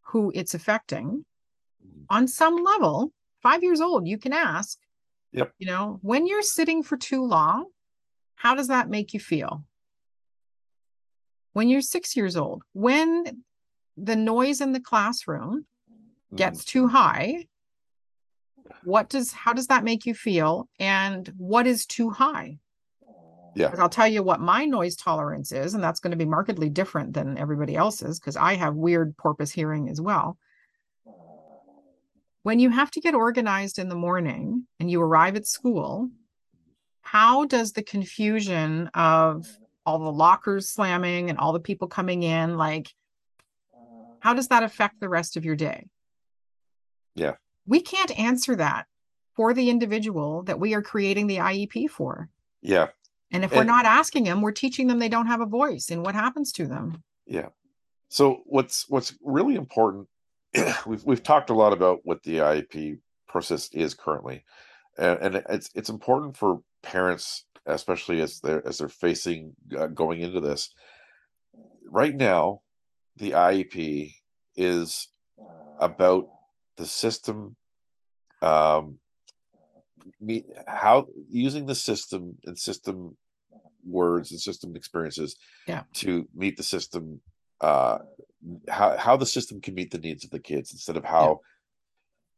[0.00, 1.24] who it's affecting
[1.84, 2.04] mm-hmm.
[2.08, 4.78] on some level, five years old, you can ask,
[5.32, 5.52] yep.
[5.58, 7.66] you know, when you're sitting for too long,
[8.36, 9.64] how does that make you feel?
[11.52, 13.42] When you're six years old, when
[13.96, 15.66] the noise in the classroom
[16.34, 16.66] gets mm.
[16.66, 17.46] too high,
[18.88, 22.58] what does how does that make you feel and what is too high
[23.54, 23.74] yeah.
[23.76, 27.12] I'll tell you what my noise tolerance is, and that's going to be markedly different
[27.12, 30.38] than everybody else's because I have weird porpoise hearing as well.
[32.44, 36.08] When you have to get organized in the morning and you arrive at school,
[37.00, 39.48] how does the confusion of
[39.84, 42.88] all the lockers slamming and all the people coming in, like,
[44.20, 45.88] how does that affect the rest of your day?
[47.16, 47.34] Yeah.
[47.68, 48.86] We can't answer that
[49.36, 52.28] for the individual that we are creating the IEP for.
[52.60, 52.88] Yeah.
[53.30, 56.02] And if we're not asking them, we're teaching them they don't have a voice and
[56.02, 57.02] what happens to them.
[57.26, 57.48] Yeah.
[58.08, 60.08] So what's what's really important,
[60.86, 64.44] we've we've talked a lot about what the IEP process is currently,
[64.96, 70.20] and, and it's it's important for parents especially as they're as they're facing uh, going
[70.20, 70.70] into this.
[71.88, 72.62] Right now,
[73.16, 74.14] the IEP
[74.56, 75.08] is
[75.78, 76.28] about
[76.76, 77.56] the system
[78.42, 78.98] um
[80.66, 83.16] how using the system and system
[83.84, 85.36] words and system experiences
[85.66, 85.82] yeah.
[85.94, 87.20] to meet the system
[87.60, 87.98] uh
[88.68, 91.40] how how the system can meet the needs of the kids instead of how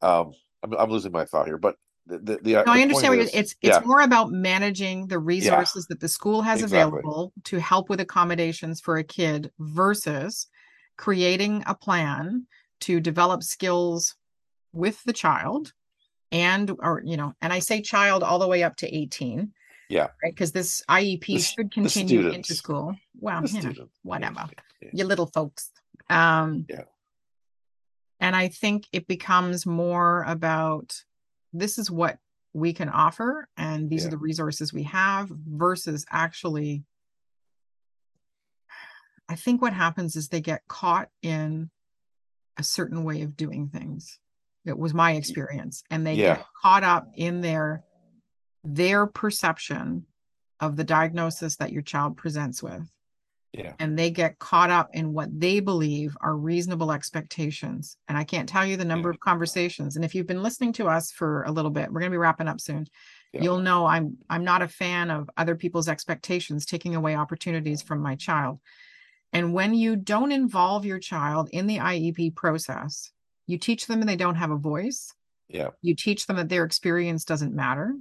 [0.03, 0.09] yeah.
[0.21, 0.33] um
[0.63, 1.77] I'm, I'm losing my thought here but
[2.07, 3.81] the, the, the no, I understand what is, it's it's yeah.
[3.85, 6.99] more about managing the resources that the school has exactly.
[6.99, 10.49] available to help with accommodations for a kid versus
[10.97, 12.47] creating a plan
[12.81, 14.17] to develop skills
[14.73, 15.73] with the child
[16.33, 19.53] and or you know and i say child all the way up to 18
[19.91, 20.09] yeah.
[20.23, 20.33] right?
[20.33, 22.97] Because this iep the, should continue into school.
[23.19, 24.49] Well you know, whatever.
[24.81, 24.91] yeah.
[24.93, 25.71] you little folks.
[26.09, 26.85] Um yeah.
[28.21, 31.05] and i think it becomes more about
[31.53, 32.19] this is what
[32.53, 34.09] we can offer and these yeah.
[34.09, 36.83] are the resources we have versus actually
[39.29, 41.71] i think what happens is they get caught in
[42.57, 44.19] a certain way of doing things
[44.67, 46.37] it was my experience and they yeah.
[46.37, 47.83] get caught up in their
[48.65, 50.05] their perception
[50.61, 52.87] of the diagnosis that your child presents with
[53.53, 58.25] yeah and they get caught up in what they believe are reasonable expectations and i
[58.25, 59.15] can't tell you the number yeah.
[59.15, 62.11] of conversations and if you've been listening to us for a little bit we're going
[62.11, 62.87] to be wrapping up soon
[63.33, 63.43] yeah.
[63.43, 68.01] you'll know i'm i'm not a fan of other people's expectations taking away opportunities from
[68.01, 68.61] my child
[69.33, 73.11] and when you don't involve your child in the iep process
[73.51, 75.15] you teach them and they don't have a voice.
[75.49, 75.71] Yeah.
[75.83, 77.95] You teach them that their experience doesn't matter.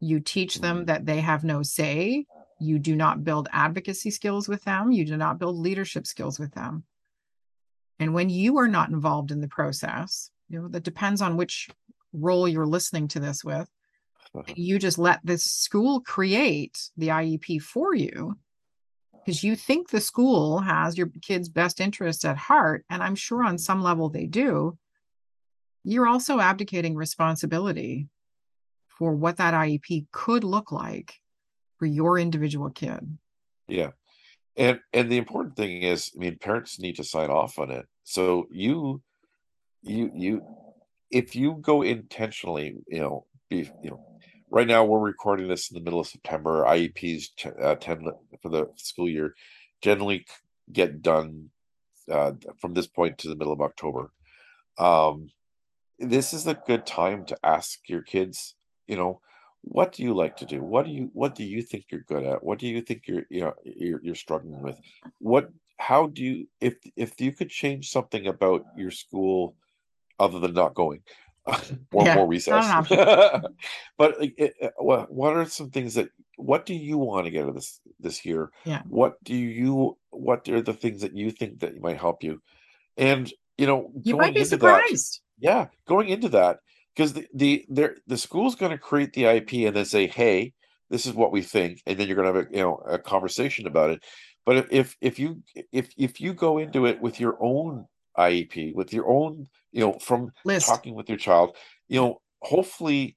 [0.00, 0.84] You teach them mm-hmm.
[0.86, 2.26] that they have no say.
[2.60, 4.92] You do not build advocacy skills with them.
[4.92, 6.84] You do not build leadership skills with them.
[7.98, 11.70] And when you are not involved in the process you know that depends on which
[12.12, 13.68] role you're listening to this with
[14.34, 14.52] uh-huh.
[14.56, 18.36] you just let this school create the iep for you
[19.24, 23.44] because you think the school has your kid's best interests at heart and i'm sure
[23.44, 24.76] on some level they do
[25.84, 28.08] you're also abdicating responsibility
[28.98, 31.14] for what that IEP could look like
[31.78, 33.18] for your individual kid.
[33.66, 33.90] Yeah.
[34.56, 37.86] And and the important thing is, I mean, parents need to sign off on it.
[38.04, 39.02] So you
[39.82, 40.42] you you
[41.10, 44.11] if you go intentionally, you know, be you know,
[44.52, 46.64] right now we're recording this in the middle of September.
[46.64, 47.28] IEPs
[47.60, 48.06] uh, tend
[48.42, 49.34] for the school year
[49.80, 50.26] generally
[50.70, 51.48] get done
[52.10, 54.12] uh, from this point to the middle of October.
[54.78, 55.30] Um,
[55.98, 58.54] this is a good time to ask your kids,
[58.86, 59.20] you know,
[59.62, 60.62] what do you like to do?
[60.62, 62.42] What do you what do you think you're good at?
[62.42, 64.76] What do you think you're you know you're, you're struggling with?
[65.18, 69.54] What how do you if if you could change something about your school
[70.18, 71.02] other than not going
[71.92, 72.64] or yeah, more recess.
[73.98, 77.30] but like, it, uh, what, what are some things that what do you want to
[77.30, 78.50] get out of this this year?
[78.64, 78.82] Yeah.
[78.88, 82.40] What do you what are the things that you think that might help you?
[82.96, 85.20] And you know you might be surprised.
[85.38, 86.58] Yeah, going into that
[86.94, 90.52] because the the the school's going to create the IEP and then say, "Hey,
[90.90, 92.98] this is what we think," and then you're going to have a you know a
[92.98, 94.04] conversation about it.
[94.44, 97.86] But if if you if if you go into it with your own
[98.18, 100.68] IEP, with your own you know from List.
[100.68, 101.56] talking with your child,
[101.88, 103.16] you know, hopefully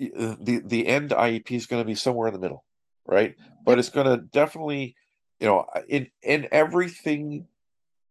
[0.00, 2.64] uh, the the end IEP is going to be somewhere in the middle,
[3.06, 3.34] right?
[3.64, 4.94] But it's going to definitely,
[5.40, 7.46] you know, in in everything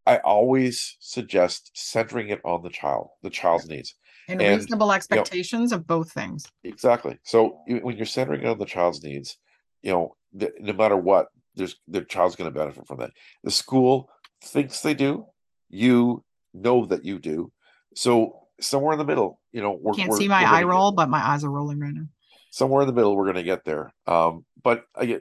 [0.05, 3.95] I always suggest centering it on the child, the child's needs.
[4.27, 6.45] And, and reasonable expectations you know, of both things.
[6.63, 7.17] Exactly.
[7.23, 9.37] So when you're centering it on the child's needs,
[9.81, 13.11] you know, no matter what, there's the child's going to benefit from that.
[13.43, 14.09] The school
[14.43, 15.25] thinks they do.
[15.69, 16.23] You
[16.53, 17.51] know that you do.
[17.95, 21.25] So somewhere in the middle, you know, we're, can't see my eye roll, but my
[21.25, 22.07] eyes are rolling right now.
[22.51, 23.93] Somewhere in the middle, we're going to get there.
[24.07, 25.19] Um, but I,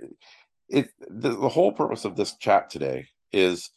[0.68, 3.70] it the, the whole purpose of this chat today is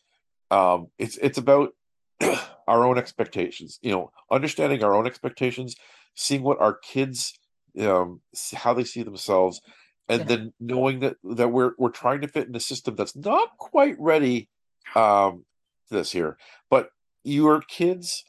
[0.52, 1.74] um, it's it's about
[2.22, 3.80] our own expectations.
[3.82, 5.76] You know, understanding our own expectations,
[6.16, 7.38] seeing what our kids,
[7.80, 8.22] um,
[8.54, 9.62] how they see themselves,
[10.08, 10.26] and yeah.
[10.26, 13.96] then knowing that that we're we're trying to fit in a system that's not quite
[14.00, 14.50] ready
[14.96, 15.46] um,
[15.90, 16.38] this here.
[16.70, 16.90] But
[17.24, 18.24] your kids,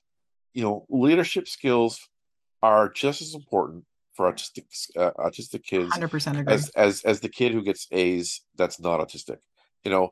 [0.55, 2.01] you know, leadership skills
[2.63, 3.85] are just as important
[4.15, 4.65] for autistic
[4.97, 6.53] uh, autistic kids 100% agree.
[6.53, 9.39] as as as the kid who gets A's that's not autistic.
[9.85, 10.11] You know,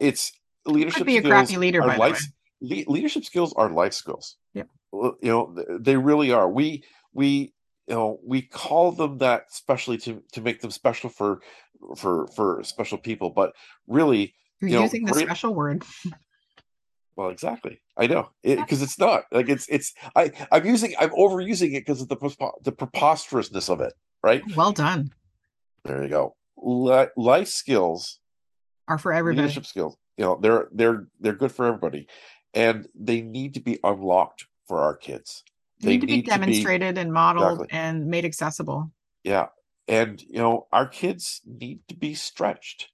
[0.00, 0.32] it's
[0.64, 2.26] leadership be a crappy leader, by life,
[2.62, 4.36] le- leadership skills are life skills.
[4.54, 4.64] Yeah.
[4.92, 6.48] You know, they really are.
[6.48, 7.52] We we
[7.86, 11.40] you know we call them that especially to to make them special for
[11.96, 13.52] for for special people, but
[13.86, 15.84] really you're you know, using the special word.
[17.16, 17.80] Well, exactly.
[17.96, 21.80] I know because it, it's not like it's it's I I'm using I'm overusing it
[21.80, 23.92] because of the the preposterousness of it.
[24.22, 24.42] Right.
[24.56, 25.12] Well done.
[25.84, 26.36] There you go.
[27.16, 28.20] life skills
[28.88, 29.42] are for everybody.
[29.42, 32.08] Leadership skills, you know, they're they're they're good for everybody,
[32.54, 35.44] and they need to be unlocked for our kids.
[35.80, 37.78] They, need to be demonstrated to be, and modeled exactly.
[37.78, 38.92] and made accessible.
[39.24, 39.48] Yeah,
[39.88, 42.88] and you know, our kids need to be stretched.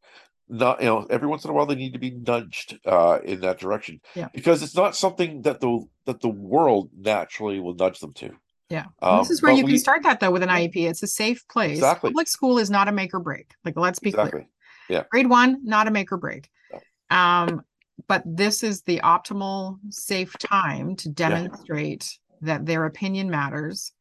[0.50, 3.40] Not you know, every once in a while they need to be nudged uh, in
[3.40, 4.00] that direction.
[4.14, 8.32] Yeah, because it's not something that the that the world naturally will nudge them to.
[8.70, 8.86] Yeah.
[9.00, 10.76] Um, this is where you we, can start that though with an IEP.
[10.76, 11.78] It's a safe place.
[11.78, 12.10] Exactly.
[12.10, 13.52] Public school is not a make or break.
[13.64, 14.30] Like let's be exactly.
[14.30, 14.46] clear.
[14.88, 15.04] Yeah.
[15.10, 16.48] Grade one, not a make or break.
[16.72, 17.16] No.
[17.16, 17.62] Um,
[18.06, 22.46] but this is the optimal safe time to demonstrate yeah.
[22.46, 23.92] that their opinion matters.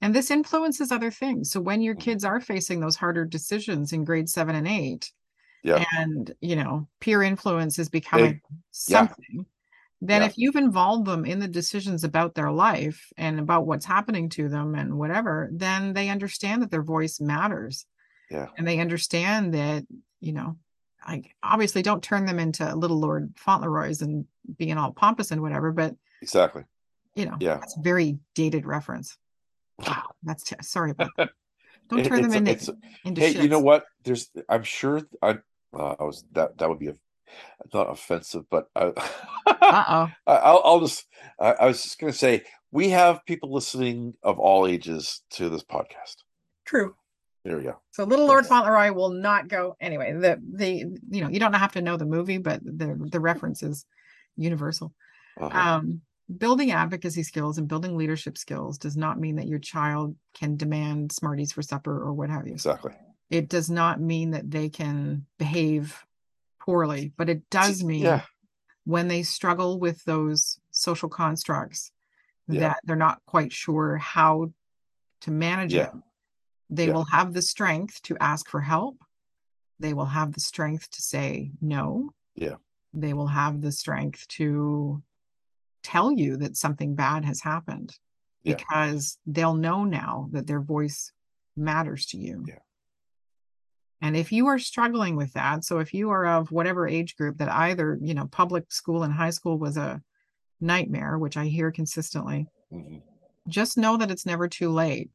[0.00, 1.50] And this influences other things.
[1.50, 2.02] So when your mm-hmm.
[2.02, 5.10] kids are facing those harder decisions in grade seven and eight,
[5.62, 5.84] yeah.
[5.98, 8.40] and you know, peer influence is becoming
[8.70, 9.24] something.
[9.30, 9.42] Yeah.
[10.00, 10.26] then yeah.
[10.26, 14.48] if you've involved them in the decisions about their life and about what's happening to
[14.48, 17.86] them and whatever then they understand that their voice matters.
[18.30, 18.46] Yeah.
[18.58, 19.84] And they understand that
[20.20, 20.56] you know
[21.04, 24.26] i obviously don't turn them into little lord fauntleroys and
[24.56, 26.64] being all pompous and whatever but exactly.
[27.14, 27.56] you know yeah.
[27.56, 29.16] that's very dated reference.
[29.78, 31.30] Wow that's t- sorry about that
[31.88, 33.42] don't turn them into, into hey shits.
[33.42, 35.30] you know what there's i'm sure i
[35.74, 36.94] uh, i was that that would be a
[37.72, 38.92] not offensive, but I,
[39.46, 40.10] uh-oh.
[40.26, 41.06] I'll, I'll just,
[41.40, 45.48] I, I was just going to say, we have people listening of all ages to
[45.48, 46.16] this podcast.
[46.64, 46.94] True.
[47.44, 47.78] There we go.
[47.92, 50.12] So Little Lord Fauntleroy will not go anyway.
[50.12, 53.62] The the you know you don't have to know the movie, but the the reference
[53.62, 53.86] is
[54.36, 54.92] universal.
[55.40, 55.56] Uh-huh.
[55.56, 56.00] Um,
[56.38, 61.12] building advocacy skills and building leadership skills does not mean that your child can demand
[61.12, 62.54] Smarties for supper or what have you.
[62.54, 62.92] Exactly.
[63.30, 66.04] It does not mean that they can behave
[66.60, 68.22] poorly, but it does mean yeah.
[68.84, 71.92] when they struggle with those social constructs
[72.48, 72.60] yeah.
[72.60, 74.52] that they're not quite sure how
[75.22, 75.86] to manage yeah.
[75.86, 75.92] it,
[76.70, 78.98] they will have the strength to ask for help.
[79.78, 82.10] They will have the strength to say no.
[82.34, 82.56] Yeah.
[82.92, 85.02] They will have the strength to
[85.86, 87.96] tell you that something bad has happened
[88.44, 91.12] because they'll know now that their voice
[91.56, 92.44] matters to you.
[92.46, 92.58] Yeah.
[94.02, 97.38] And if you are struggling with that, so if you are of whatever age group
[97.38, 100.02] that either, you know, public school and high school was a
[100.60, 102.98] nightmare, which I hear consistently, mm-hmm.
[103.48, 105.10] just know that it's never too late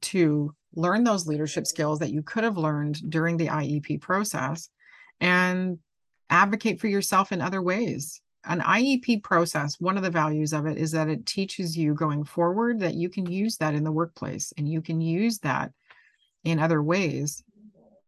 [0.00, 4.70] to learn those leadership skills that you could have learned during the IEP process
[5.20, 5.78] and
[6.30, 8.21] advocate for yourself in other ways.
[8.44, 12.24] An IEP process, one of the values of it is that it teaches you going
[12.24, 15.70] forward that you can use that in the workplace and you can use that
[16.44, 17.44] in other ways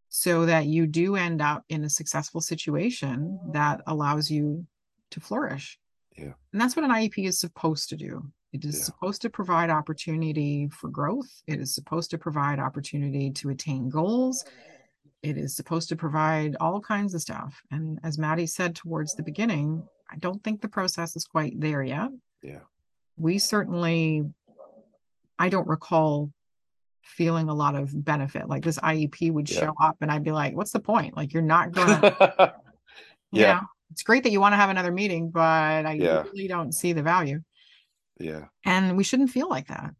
[0.08, 4.66] so that you do end up in a successful situation that allows you
[5.10, 5.78] to flourish.
[6.16, 6.32] Yeah.
[6.52, 8.22] And that's what an IEP is supposed to do.
[8.52, 8.84] It is yeah.
[8.84, 11.42] supposed to provide opportunity for growth.
[11.48, 14.44] It is supposed to provide opportunity to attain goals.
[15.24, 17.60] It is supposed to provide all kinds of stuff.
[17.72, 21.82] And as Maddie said towards the beginning, I don't think the process is quite there
[21.82, 22.10] yet.
[22.42, 22.60] Yeah.
[23.16, 24.24] We certainly,
[25.38, 26.30] I don't recall
[27.02, 28.48] feeling a lot of benefit.
[28.48, 29.60] Like this IEP would yeah.
[29.60, 31.16] show up and I'd be like, what's the point?
[31.16, 32.54] Like you're not gonna
[33.32, 33.54] Yeah.
[33.54, 35.40] Know, it's great that you want to have another meeting, but
[35.86, 36.22] I yeah.
[36.22, 37.42] really don't see the value.
[38.18, 38.46] Yeah.
[38.64, 39.94] And we shouldn't feel like that.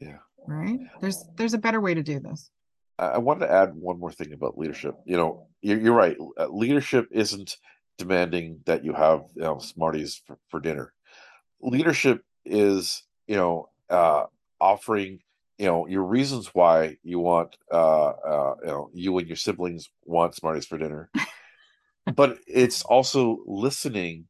[0.00, 0.18] Yeah.
[0.46, 0.78] Right.
[1.00, 2.50] There's there's a better way to do this.
[2.98, 4.94] I wanted to add one more thing about leadership.
[5.04, 6.16] You know, you're, you're right.
[6.38, 7.56] Uh, leadership isn't
[7.98, 10.92] demanding that you have you know, Smarties for, for dinner.
[11.60, 14.24] Leadership is, you know, uh,
[14.60, 15.20] offering
[15.58, 19.88] you know your reasons why you want uh, uh you know you and your siblings
[20.04, 21.10] want smarties for dinner
[22.14, 24.26] but it's also listening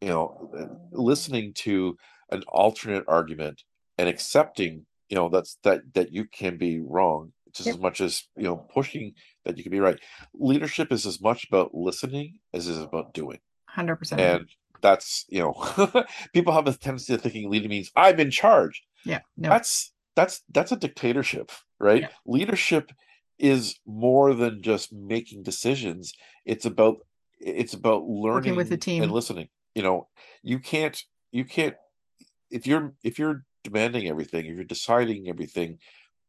[0.00, 0.50] you know
[0.92, 1.96] listening to
[2.30, 3.62] an alternate argument
[3.96, 7.76] and accepting you know that's that that you can be wrong just yep.
[7.76, 9.98] as much as you know pushing that you can be right.
[10.34, 13.38] Leadership is as much about listening as it is about doing.
[13.76, 14.48] 100% and
[14.80, 18.82] that's you know people have a tendency of thinking leading means i'm in charge.
[19.04, 19.48] Yeah no.
[19.48, 22.02] that's that's that's a dictatorship right?
[22.02, 22.08] Yeah.
[22.26, 22.92] leadership
[23.38, 26.12] is more than just making decisions.
[26.44, 26.98] It's about
[27.40, 29.48] it's about learning Working with the team and listening.
[29.74, 30.08] You know
[30.42, 31.74] you can't you can't
[32.50, 35.78] if you're if you're demanding everything if you're deciding everything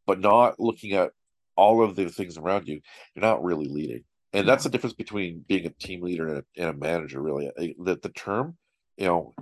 [0.06, 1.12] but not looking at
[1.56, 2.82] all of the things around you
[3.16, 4.04] you're not really leading.
[4.34, 7.52] And that's the difference between being a team leader and a, and a manager really.
[7.84, 8.58] That the term
[8.98, 9.34] you know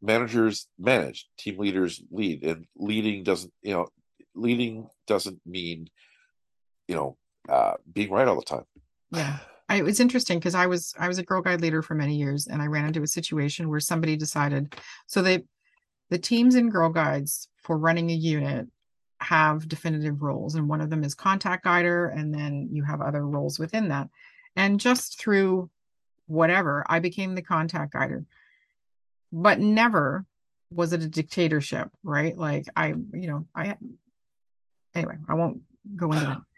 [0.00, 3.88] managers manage team leaders lead and leading doesn't you know
[4.34, 5.88] leading doesn't mean
[6.86, 7.16] you know
[7.48, 8.64] uh being right all the time.
[9.10, 9.38] Yeah.
[9.70, 12.16] I, it was interesting because i was i was a girl guide leader for many
[12.16, 14.74] years and i ran into a situation where somebody decided
[15.06, 15.44] so they
[16.10, 18.66] the teams in girl guides for running a unit
[19.20, 23.26] have definitive roles, and one of them is contact guider, and then you have other
[23.26, 24.08] roles within that.
[24.56, 25.70] And just through
[26.26, 28.24] whatever, I became the contact guider.
[29.32, 30.24] But never
[30.70, 32.36] was it a dictatorship, right?
[32.36, 33.76] Like I, you know, I
[34.94, 35.62] anyway, I won't
[35.96, 36.38] go into that.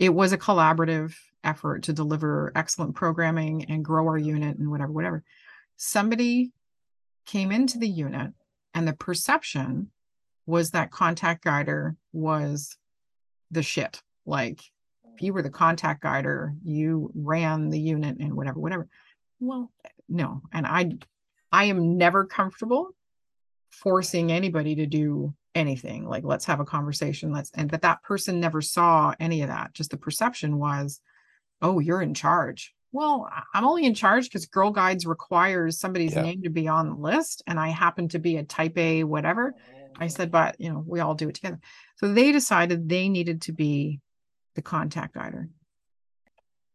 [0.00, 4.90] It was a collaborative effort to deliver excellent programming and grow our unit and whatever,
[4.90, 5.22] whatever.
[5.76, 6.50] Somebody
[7.26, 8.32] came into the unit
[8.74, 9.92] and the perception
[10.46, 12.76] was that contact guider was
[13.50, 14.02] the shit.
[14.26, 14.60] Like
[15.14, 18.88] if you were the contact guider, you ran the unit and whatever, whatever.
[19.40, 19.70] Well,
[20.08, 20.42] no.
[20.52, 20.92] And I
[21.52, 22.90] I am never comfortable
[23.70, 26.06] forcing anybody to do anything.
[26.06, 27.32] Like let's have a conversation.
[27.32, 29.72] Let's and but that person never saw any of that.
[29.72, 31.00] Just the perception was,
[31.62, 32.74] oh, you're in charge.
[32.92, 36.22] Well, I'm only in charge because Girl Guides requires somebody's yeah.
[36.22, 39.52] name to be on the list, and I happen to be a type A, whatever.
[39.98, 41.58] I said, but you know, we all do it together.
[41.96, 44.00] So they decided they needed to be
[44.54, 45.48] the contact guider.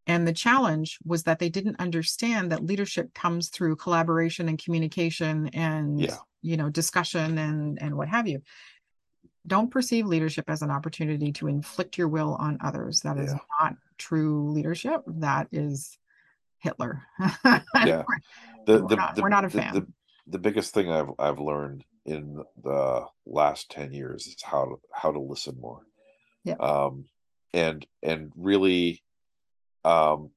[0.08, 5.50] And the challenge was that they didn't understand that leadership comes through collaboration and communication
[5.54, 6.18] and yeah.
[6.42, 8.42] you know discussion and and what have you.
[9.46, 13.02] Don't perceive leadership as an opportunity to inflict your will on others.
[13.02, 13.40] That is yeah.
[13.62, 15.02] not true leadership.
[15.06, 15.98] That is
[16.58, 17.04] Hitler.
[17.46, 18.04] yeah.
[18.66, 19.74] The, we're, the, not, the, we're not a fan.
[19.74, 19.88] The,
[20.26, 25.12] the biggest thing I've I've learned in the last 10 years is how to how
[25.12, 25.82] to listen more.
[26.44, 26.56] Yeah.
[26.56, 27.06] Um
[27.54, 29.04] and and really
[29.84, 30.32] um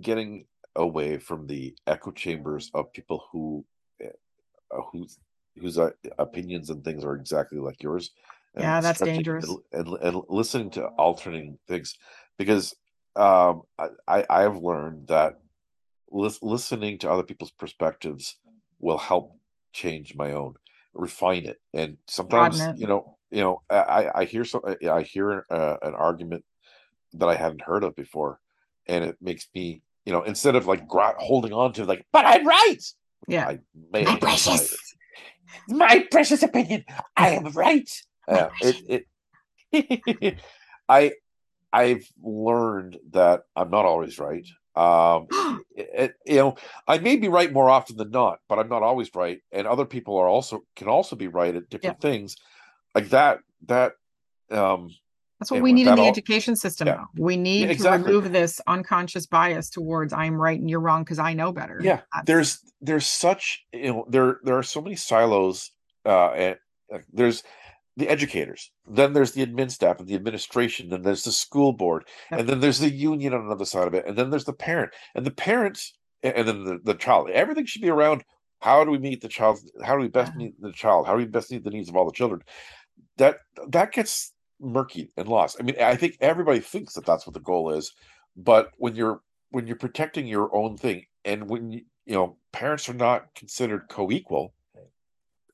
[0.00, 0.46] getting
[0.76, 3.64] away from the echo chambers of people who
[4.04, 5.18] uh, whose
[5.58, 8.10] whose uh, opinions and things are exactly like yours
[8.56, 9.46] yeah that's dangerous.
[9.72, 11.96] and, and, listening to alternating things.
[12.36, 12.74] Because
[13.16, 13.62] um
[14.08, 15.38] i i have learned that
[16.10, 18.36] lis- listening to other people's perspectives
[18.78, 19.37] will help
[19.72, 20.54] change my own,
[20.94, 21.58] refine it.
[21.74, 26.44] And sometimes, you know, you know, I I hear so I hear uh, an argument
[27.14, 28.40] that I hadn't heard of before,
[28.86, 32.46] and it makes me, you know, instead of like holding on to like, but I'm
[32.46, 32.82] right.
[33.26, 34.94] Yeah, I my precious,
[35.68, 36.84] my precious opinion.
[37.16, 37.90] I am right.
[38.26, 39.06] Yeah, it
[39.72, 40.38] it.
[40.88, 41.12] I
[41.72, 44.46] I've learned that I'm not always right.
[44.78, 45.26] Um,
[45.76, 46.56] it, you know,
[46.86, 49.84] I may be right more often than not, but I'm not always right, and other
[49.84, 52.10] people are also can also be right at different yeah.
[52.10, 52.36] things,
[52.94, 53.40] like that.
[53.66, 53.92] That
[54.50, 54.90] um,
[55.40, 56.88] that's what we need in the all, education system.
[56.88, 57.04] Yeah.
[57.16, 58.12] We need yeah, exactly.
[58.12, 61.80] to remove this unconscious bias towards I'm right and you're wrong because I know better.
[61.82, 62.26] Yeah, that's...
[62.26, 65.72] there's there's such you know there there are so many silos.
[66.04, 66.56] Uh, and
[66.94, 67.42] uh, there's
[67.98, 68.70] the educators.
[68.86, 72.60] Then there's the admin staff and the administration then there's the school board and then
[72.60, 74.92] there's the union on another side of it and then there's the parent.
[75.14, 77.30] And the parents and then the, the child.
[77.30, 78.24] Everything should be around
[78.60, 81.06] how do we meet the child how do we best meet the child?
[81.06, 82.42] How do we best meet the needs of all the children?
[83.16, 83.38] That
[83.68, 85.56] that gets murky and lost.
[85.60, 87.92] I mean i think everybody thinks that that's what the goal is
[88.36, 89.20] but when you're
[89.50, 93.82] when you're protecting your own thing and when you, you know parents are not considered
[93.88, 94.54] co-equal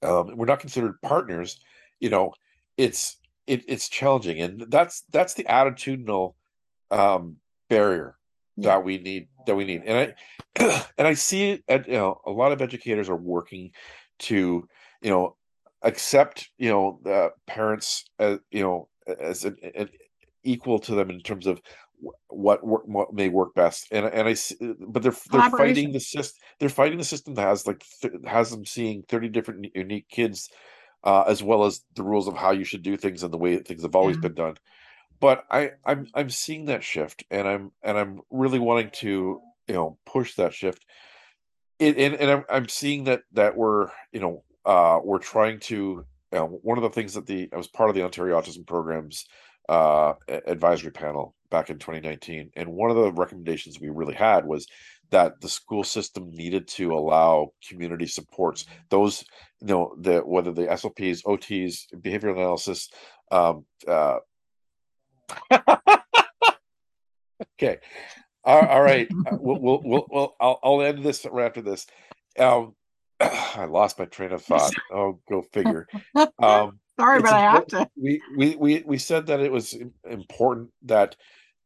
[0.02, 1.60] um, we're not considered partners
[2.04, 2.34] you know
[2.76, 4.40] it's it, it's challenging.
[4.40, 6.34] And that's that's the attitudinal
[6.90, 7.36] um
[7.70, 8.16] barrier
[8.56, 8.70] yeah.
[8.70, 9.82] that we need that we need.
[9.86, 10.14] And
[10.58, 13.72] i and i see it you know a lot of educators are working
[14.20, 14.68] to
[15.02, 15.36] you know
[15.82, 18.88] accept you know the parents as you know
[19.20, 19.88] as an, an
[20.44, 21.60] equal to them in terms of
[22.28, 23.88] what work, what may work best.
[23.90, 27.48] And and i see, but they're they're fighting the system they're fighting the system that
[27.48, 30.50] has like th- has them seeing 30 different unique kids
[31.04, 33.56] uh, as well as the rules of how you should do things and the way
[33.58, 34.22] things have always yeah.
[34.22, 34.56] been done.
[35.20, 39.74] But I, I'm I'm seeing that shift, and I'm and I'm really wanting to you
[39.74, 40.84] know push that shift.
[41.78, 45.74] It, and and I'm, I'm seeing that that we're you know uh, we're trying to
[45.74, 46.06] you
[46.38, 49.26] know, one of the things that the I was part of the Ontario Autism Programs
[49.68, 54.66] uh, advisory panel back in 2019, and one of the recommendations we really had was
[55.14, 59.24] that the school system needed to allow community supports those
[59.60, 62.90] you know the whether the SLPs, ots behavioral analysis
[63.30, 64.18] um uh
[67.54, 67.78] okay.
[68.44, 69.08] All, all right.
[69.26, 71.86] Uh, we'll, we'll we'll we'll I'll, I'll end this right after this.
[72.38, 72.74] Um
[73.20, 74.74] i lost my train of thought.
[74.92, 75.86] Oh go figure.
[76.42, 79.76] Um sorry but i have to we, we we we said that it was
[80.08, 81.16] important that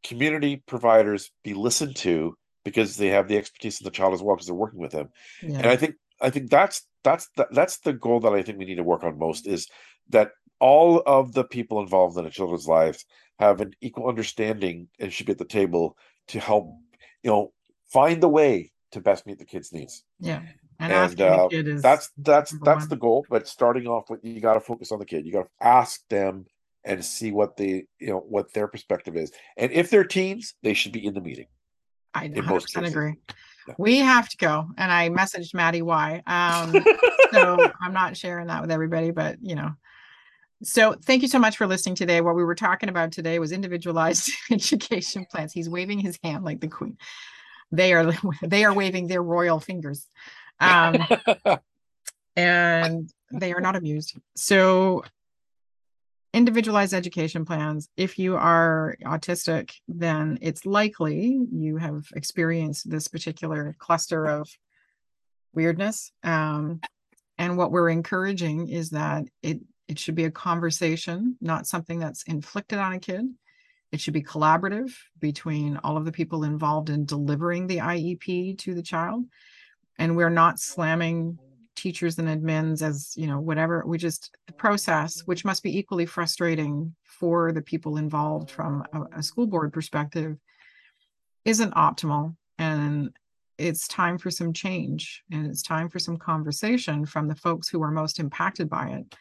[0.03, 2.35] community providers be listened to
[2.69, 5.09] because they have the expertise of the child as well because they're working with them.
[5.43, 5.59] Yeah.
[5.59, 8.67] And I think I think that's that's the, that's the goal that I think we
[8.67, 9.69] need to work on most is
[10.11, 13.07] that all of the people involved in a children's lives
[13.39, 15.97] have an equal understanding and should be at the table
[16.29, 16.75] to help
[17.23, 17.53] you know
[17.91, 20.05] find the way to best meet the kids' needs.
[20.21, 20.43] Yeah.
[20.81, 21.49] And, and uh,
[21.81, 22.89] that's that's that's one.
[22.89, 23.27] the goal.
[23.29, 25.27] But starting off with you got to focus on the kid.
[25.27, 26.47] You got to ask them
[26.85, 29.33] and see what they you know what their perspective is.
[29.57, 31.47] And if they're teens, they should be in the meeting.
[32.15, 33.15] I 100% agree.
[33.67, 33.75] Yeah.
[33.77, 36.23] We have to go, and I messaged Maddie why.
[36.27, 36.73] Um,
[37.33, 39.73] so I'm not sharing that with everybody, but you know.
[40.63, 42.21] So thank you so much for listening today.
[42.21, 45.53] What we were talking about today was individualized education plans.
[45.53, 46.97] He's waving his hand like the queen.
[47.71, 48.13] They are
[48.43, 50.07] they are waving their royal fingers.
[50.61, 51.07] Um,
[52.37, 54.17] and they are not amused.
[54.35, 55.05] So
[56.35, 63.75] individualized education plans if you are autistic then it's likely you have experienced this particular
[63.79, 64.49] cluster of
[65.59, 66.13] weirdness.
[66.23, 66.81] Um,
[67.37, 72.23] and what we're encouraging is that it it should be a conversation not something that's
[72.25, 73.25] inflicted on a kid.
[73.91, 78.75] It should be collaborative between all of the people involved in delivering the iep to
[78.75, 79.25] the child.
[79.99, 81.39] And we're not slamming
[81.79, 86.07] teachers and admins as you know whatever we just the process which must be equally
[86.07, 90.37] frustrating for the people involved from a, a school board perspective
[91.49, 92.37] isn't optimal.
[92.59, 93.11] And
[93.57, 97.83] it's time for some change and it's time for some conversation from the folks who
[97.83, 99.17] are most impacted by it.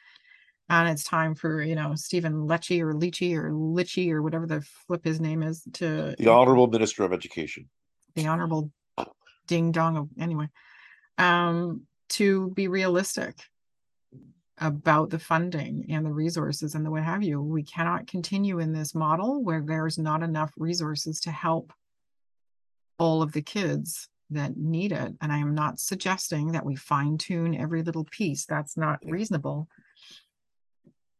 [0.69, 4.61] And it's time for you know Stephen Lecce or Lecce or Litchi or whatever the
[4.61, 7.69] flip his name is to the honorable minister of education.
[8.15, 8.71] The honorable
[9.47, 10.49] ding dong of anyway.
[11.17, 13.35] Um to be realistic
[14.59, 17.41] about the funding and the resources and the what have you.
[17.41, 21.73] We cannot continue in this model where there's not enough resources to help
[22.97, 25.13] all of the kids that need it.
[25.21, 28.45] And I am not suggesting that we fine tune every little piece.
[28.45, 29.67] That's not reasonable.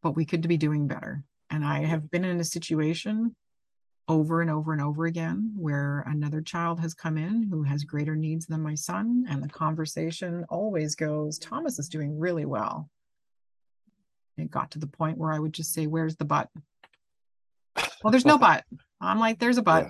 [0.01, 1.23] But we could be doing better.
[1.49, 3.35] And I have been in a situation
[4.09, 8.15] over and over and over again where another child has come in who has greater
[8.15, 12.89] needs than my son and the conversation always goes thomas is doing really well.
[14.37, 16.49] It got to the point where i would just say where's the butt
[17.75, 18.63] well there's no butt
[19.01, 19.85] i'm like there's a butt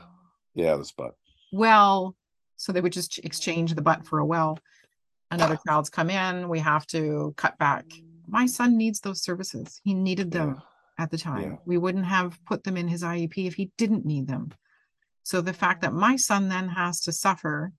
[0.56, 1.16] yeah, yeah there's butt
[1.52, 2.16] well
[2.58, 4.58] so they would just exchange the butt for a well.
[5.30, 7.86] Another child's come in we have to cut back.
[8.28, 9.80] My son needs those services.
[9.84, 10.56] He needed them.
[10.58, 10.62] yeah
[10.98, 11.52] at the time.
[11.52, 11.58] Yeah.
[11.66, 14.52] We wouldn't have put them in his IEP if he didn't need them.
[15.24, 17.74] So the fact that my son then has to suffer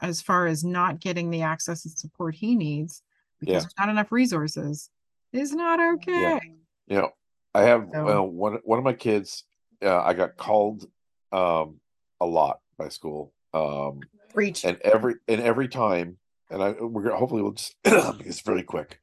[0.00, 3.02] as far as not getting the access and support he needs
[3.38, 3.58] because yeah.
[3.60, 4.90] there's not enough resources
[5.32, 6.40] is not okay.
[6.86, 7.08] Yeah.
[7.54, 9.44] I have so, well, one one of my kids.
[9.82, 10.86] Uh, I got called
[11.32, 11.80] um,
[12.20, 13.32] a lot by school.
[13.52, 14.00] Um,
[14.32, 14.64] Preach.
[14.64, 16.18] And every and every time,
[16.50, 19.00] and I we're hopefully we'll just this really quick.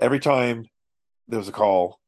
[0.00, 0.66] Every time
[1.28, 2.00] there was a call,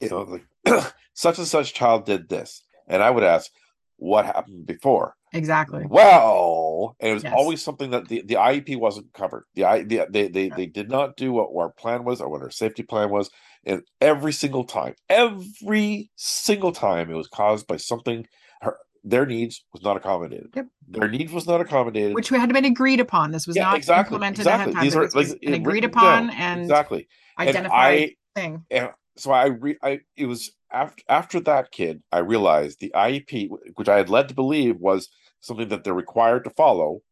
[0.00, 2.62] you know, like such and such child did this.
[2.86, 3.50] And I would ask,
[3.96, 5.14] what happened before?
[5.32, 5.84] Exactly.
[5.88, 7.34] Well, and it was yes.
[7.36, 9.44] always something that the, the IEP wasn't covered.
[9.54, 12.42] The, I, the they they they did not do what our plan was or what
[12.42, 13.30] our safety plan was.
[13.64, 18.26] And every single time, every single time, it was caused by something.
[18.60, 20.50] Her, their needs was not accommodated.
[20.56, 20.66] Yep.
[20.88, 23.30] Their needs was not accommodated, which had been agreed upon.
[23.30, 24.40] This was yeah, not exactly, implemented.
[24.40, 24.80] Exactly.
[24.80, 26.36] These are like agreed upon down.
[26.36, 27.06] and exactly
[27.38, 28.64] identified and I, thing.
[28.70, 28.90] And
[29.20, 33.88] so I re I it was after after that kid I realized the IEP which
[33.88, 35.08] I had led to believe was
[35.40, 37.02] something that they're required to follow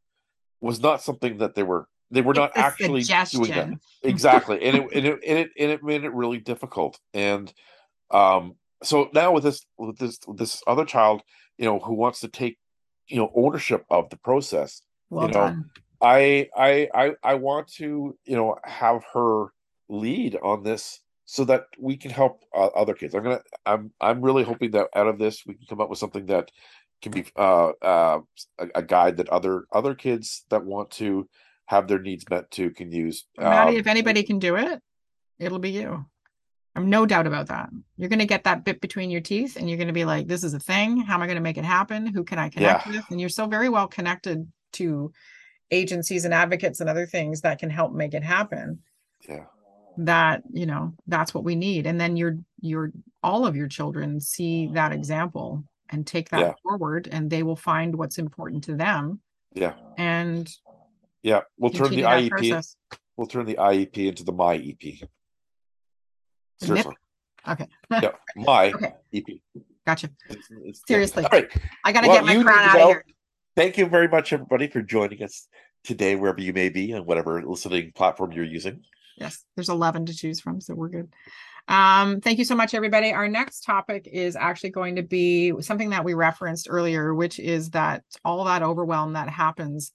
[0.60, 3.40] was not something that they were they were it's not actually suggestion.
[3.40, 6.98] doing that exactly and it, and it and it and it made it really difficult
[7.14, 7.52] and
[8.10, 11.22] um so now with this with this this other child
[11.58, 12.58] you know who wants to take
[13.08, 15.70] you know ownership of the process well you know done.
[16.00, 19.46] I, I I I want to you know have her
[19.88, 23.14] lead on this so that we can help uh, other kids.
[23.14, 25.98] I'm gonna I'm I'm really hoping that out of this we can come up with
[25.98, 26.50] something that
[27.02, 28.20] can be uh, uh,
[28.58, 31.28] a, a, guide that other other kids that want to
[31.66, 33.26] have their needs met to can use.
[33.36, 34.80] Maddie, um, if anybody can do it,
[35.38, 36.06] it'll be you.
[36.74, 37.68] I'm no doubt about that.
[37.98, 40.28] You're going to get that bit between your teeth and you're going to be like,
[40.28, 40.96] this is a thing.
[40.96, 42.06] How am I going to make it happen?
[42.06, 42.92] Who can I connect yeah.
[42.92, 43.10] with?
[43.10, 45.12] And you're so very well connected to
[45.70, 48.78] agencies and advocates and other things that can help make it happen.
[49.28, 49.44] Yeah
[49.98, 51.86] that you know that's what we need.
[51.86, 52.92] And then your your
[53.22, 56.52] all of your children see that example and take that yeah.
[56.62, 59.20] forward and they will find what's important to them
[59.54, 59.74] yeah.
[59.96, 60.50] and
[61.22, 61.40] yeah.
[61.58, 62.76] We'll turn the iep process.
[63.16, 65.08] we'll turn the iep into the my ep
[66.60, 66.96] seriously.
[67.48, 67.66] Okay.
[68.02, 68.92] Yeah my okay.
[69.12, 69.24] ep
[69.86, 70.10] gotcha.
[70.28, 71.24] It's, it's, seriously.
[71.24, 71.50] All right.
[71.84, 73.04] I gotta well, get my crown out of here.
[73.56, 75.48] Thank you very much everybody for joining us
[75.82, 78.84] today wherever you may be and whatever listening platform you're using
[79.20, 81.08] Yes, there's 11 to choose from, so we're good.
[81.68, 83.12] Um, thank you so much, everybody.
[83.12, 87.70] Our next topic is actually going to be something that we referenced earlier, which is
[87.70, 89.92] that all that overwhelm that happens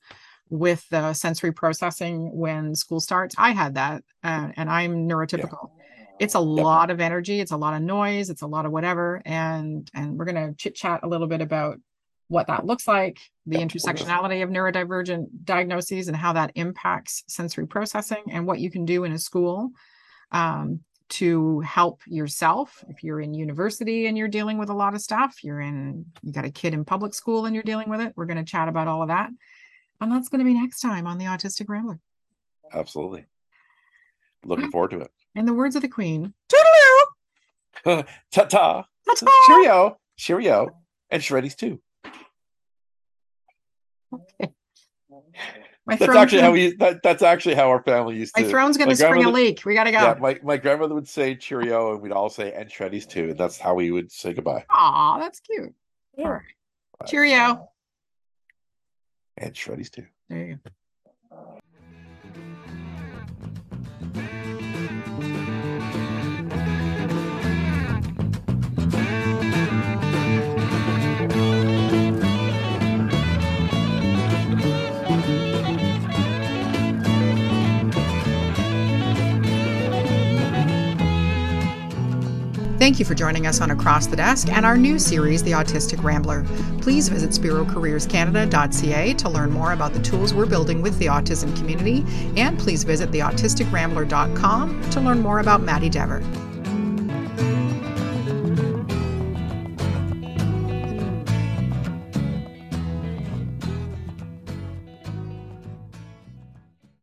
[0.50, 3.34] with the sensory processing when school starts.
[3.38, 5.70] I had that, uh, and I'm neurotypical.
[5.78, 6.16] Yeah.
[6.20, 9.20] it's a lot of energy it's a lot of noise it's a lot of whatever
[9.26, 11.80] and and we're going to chit chat a little bit about
[12.28, 18.24] what that looks like the intersectionality of neurodivergent diagnoses and how that impacts sensory processing
[18.32, 19.72] and what you can do in a school
[20.32, 20.80] um,
[21.10, 22.84] to help yourself.
[22.88, 26.32] If you're in university and you're dealing with a lot of stuff you're in you
[26.32, 28.70] got a kid in public school and you're dealing with it we're going to chat
[28.70, 29.30] about all of that.
[30.00, 32.00] And that's going to be next time on the autistic rambler.
[32.74, 33.26] Absolutely.
[34.46, 35.12] Looking forward to it.
[35.36, 38.06] In the words of the queen toodaloo!
[38.32, 38.86] Ta-ta.
[39.06, 39.44] Ta-ta.
[39.48, 39.98] cheerio.
[40.18, 40.78] Cheerio.
[41.10, 41.80] And shreddies too
[45.86, 46.76] my that's actually gonna, how we.
[46.78, 48.44] That, that's actually how our family used to.
[48.44, 49.66] My throne's going to spring a leak.
[49.66, 50.00] We got to go.
[50.00, 53.32] Yeah, my, my grandmother would say Cheerio, and we'd all say and Shreddies too.
[53.32, 54.66] And that's how we would say goodbye.
[54.70, 55.74] Aw, that's cute.
[56.18, 56.26] Yeah.
[56.26, 56.44] All right.
[57.08, 57.70] Cheerio.
[59.38, 60.06] And Shreddies too.
[60.30, 60.72] There you go.
[82.84, 86.04] Thank you for joining us on Across the Desk and our new series, The Autistic
[86.04, 86.46] Rambler.
[86.82, 92.04] Please visit SpiroCareersCanada.ca to learn more about the tools we're building with the autism community,
[92.36, 96.22] and please visit theautisticrambler.com to learn more about Maddie Dever.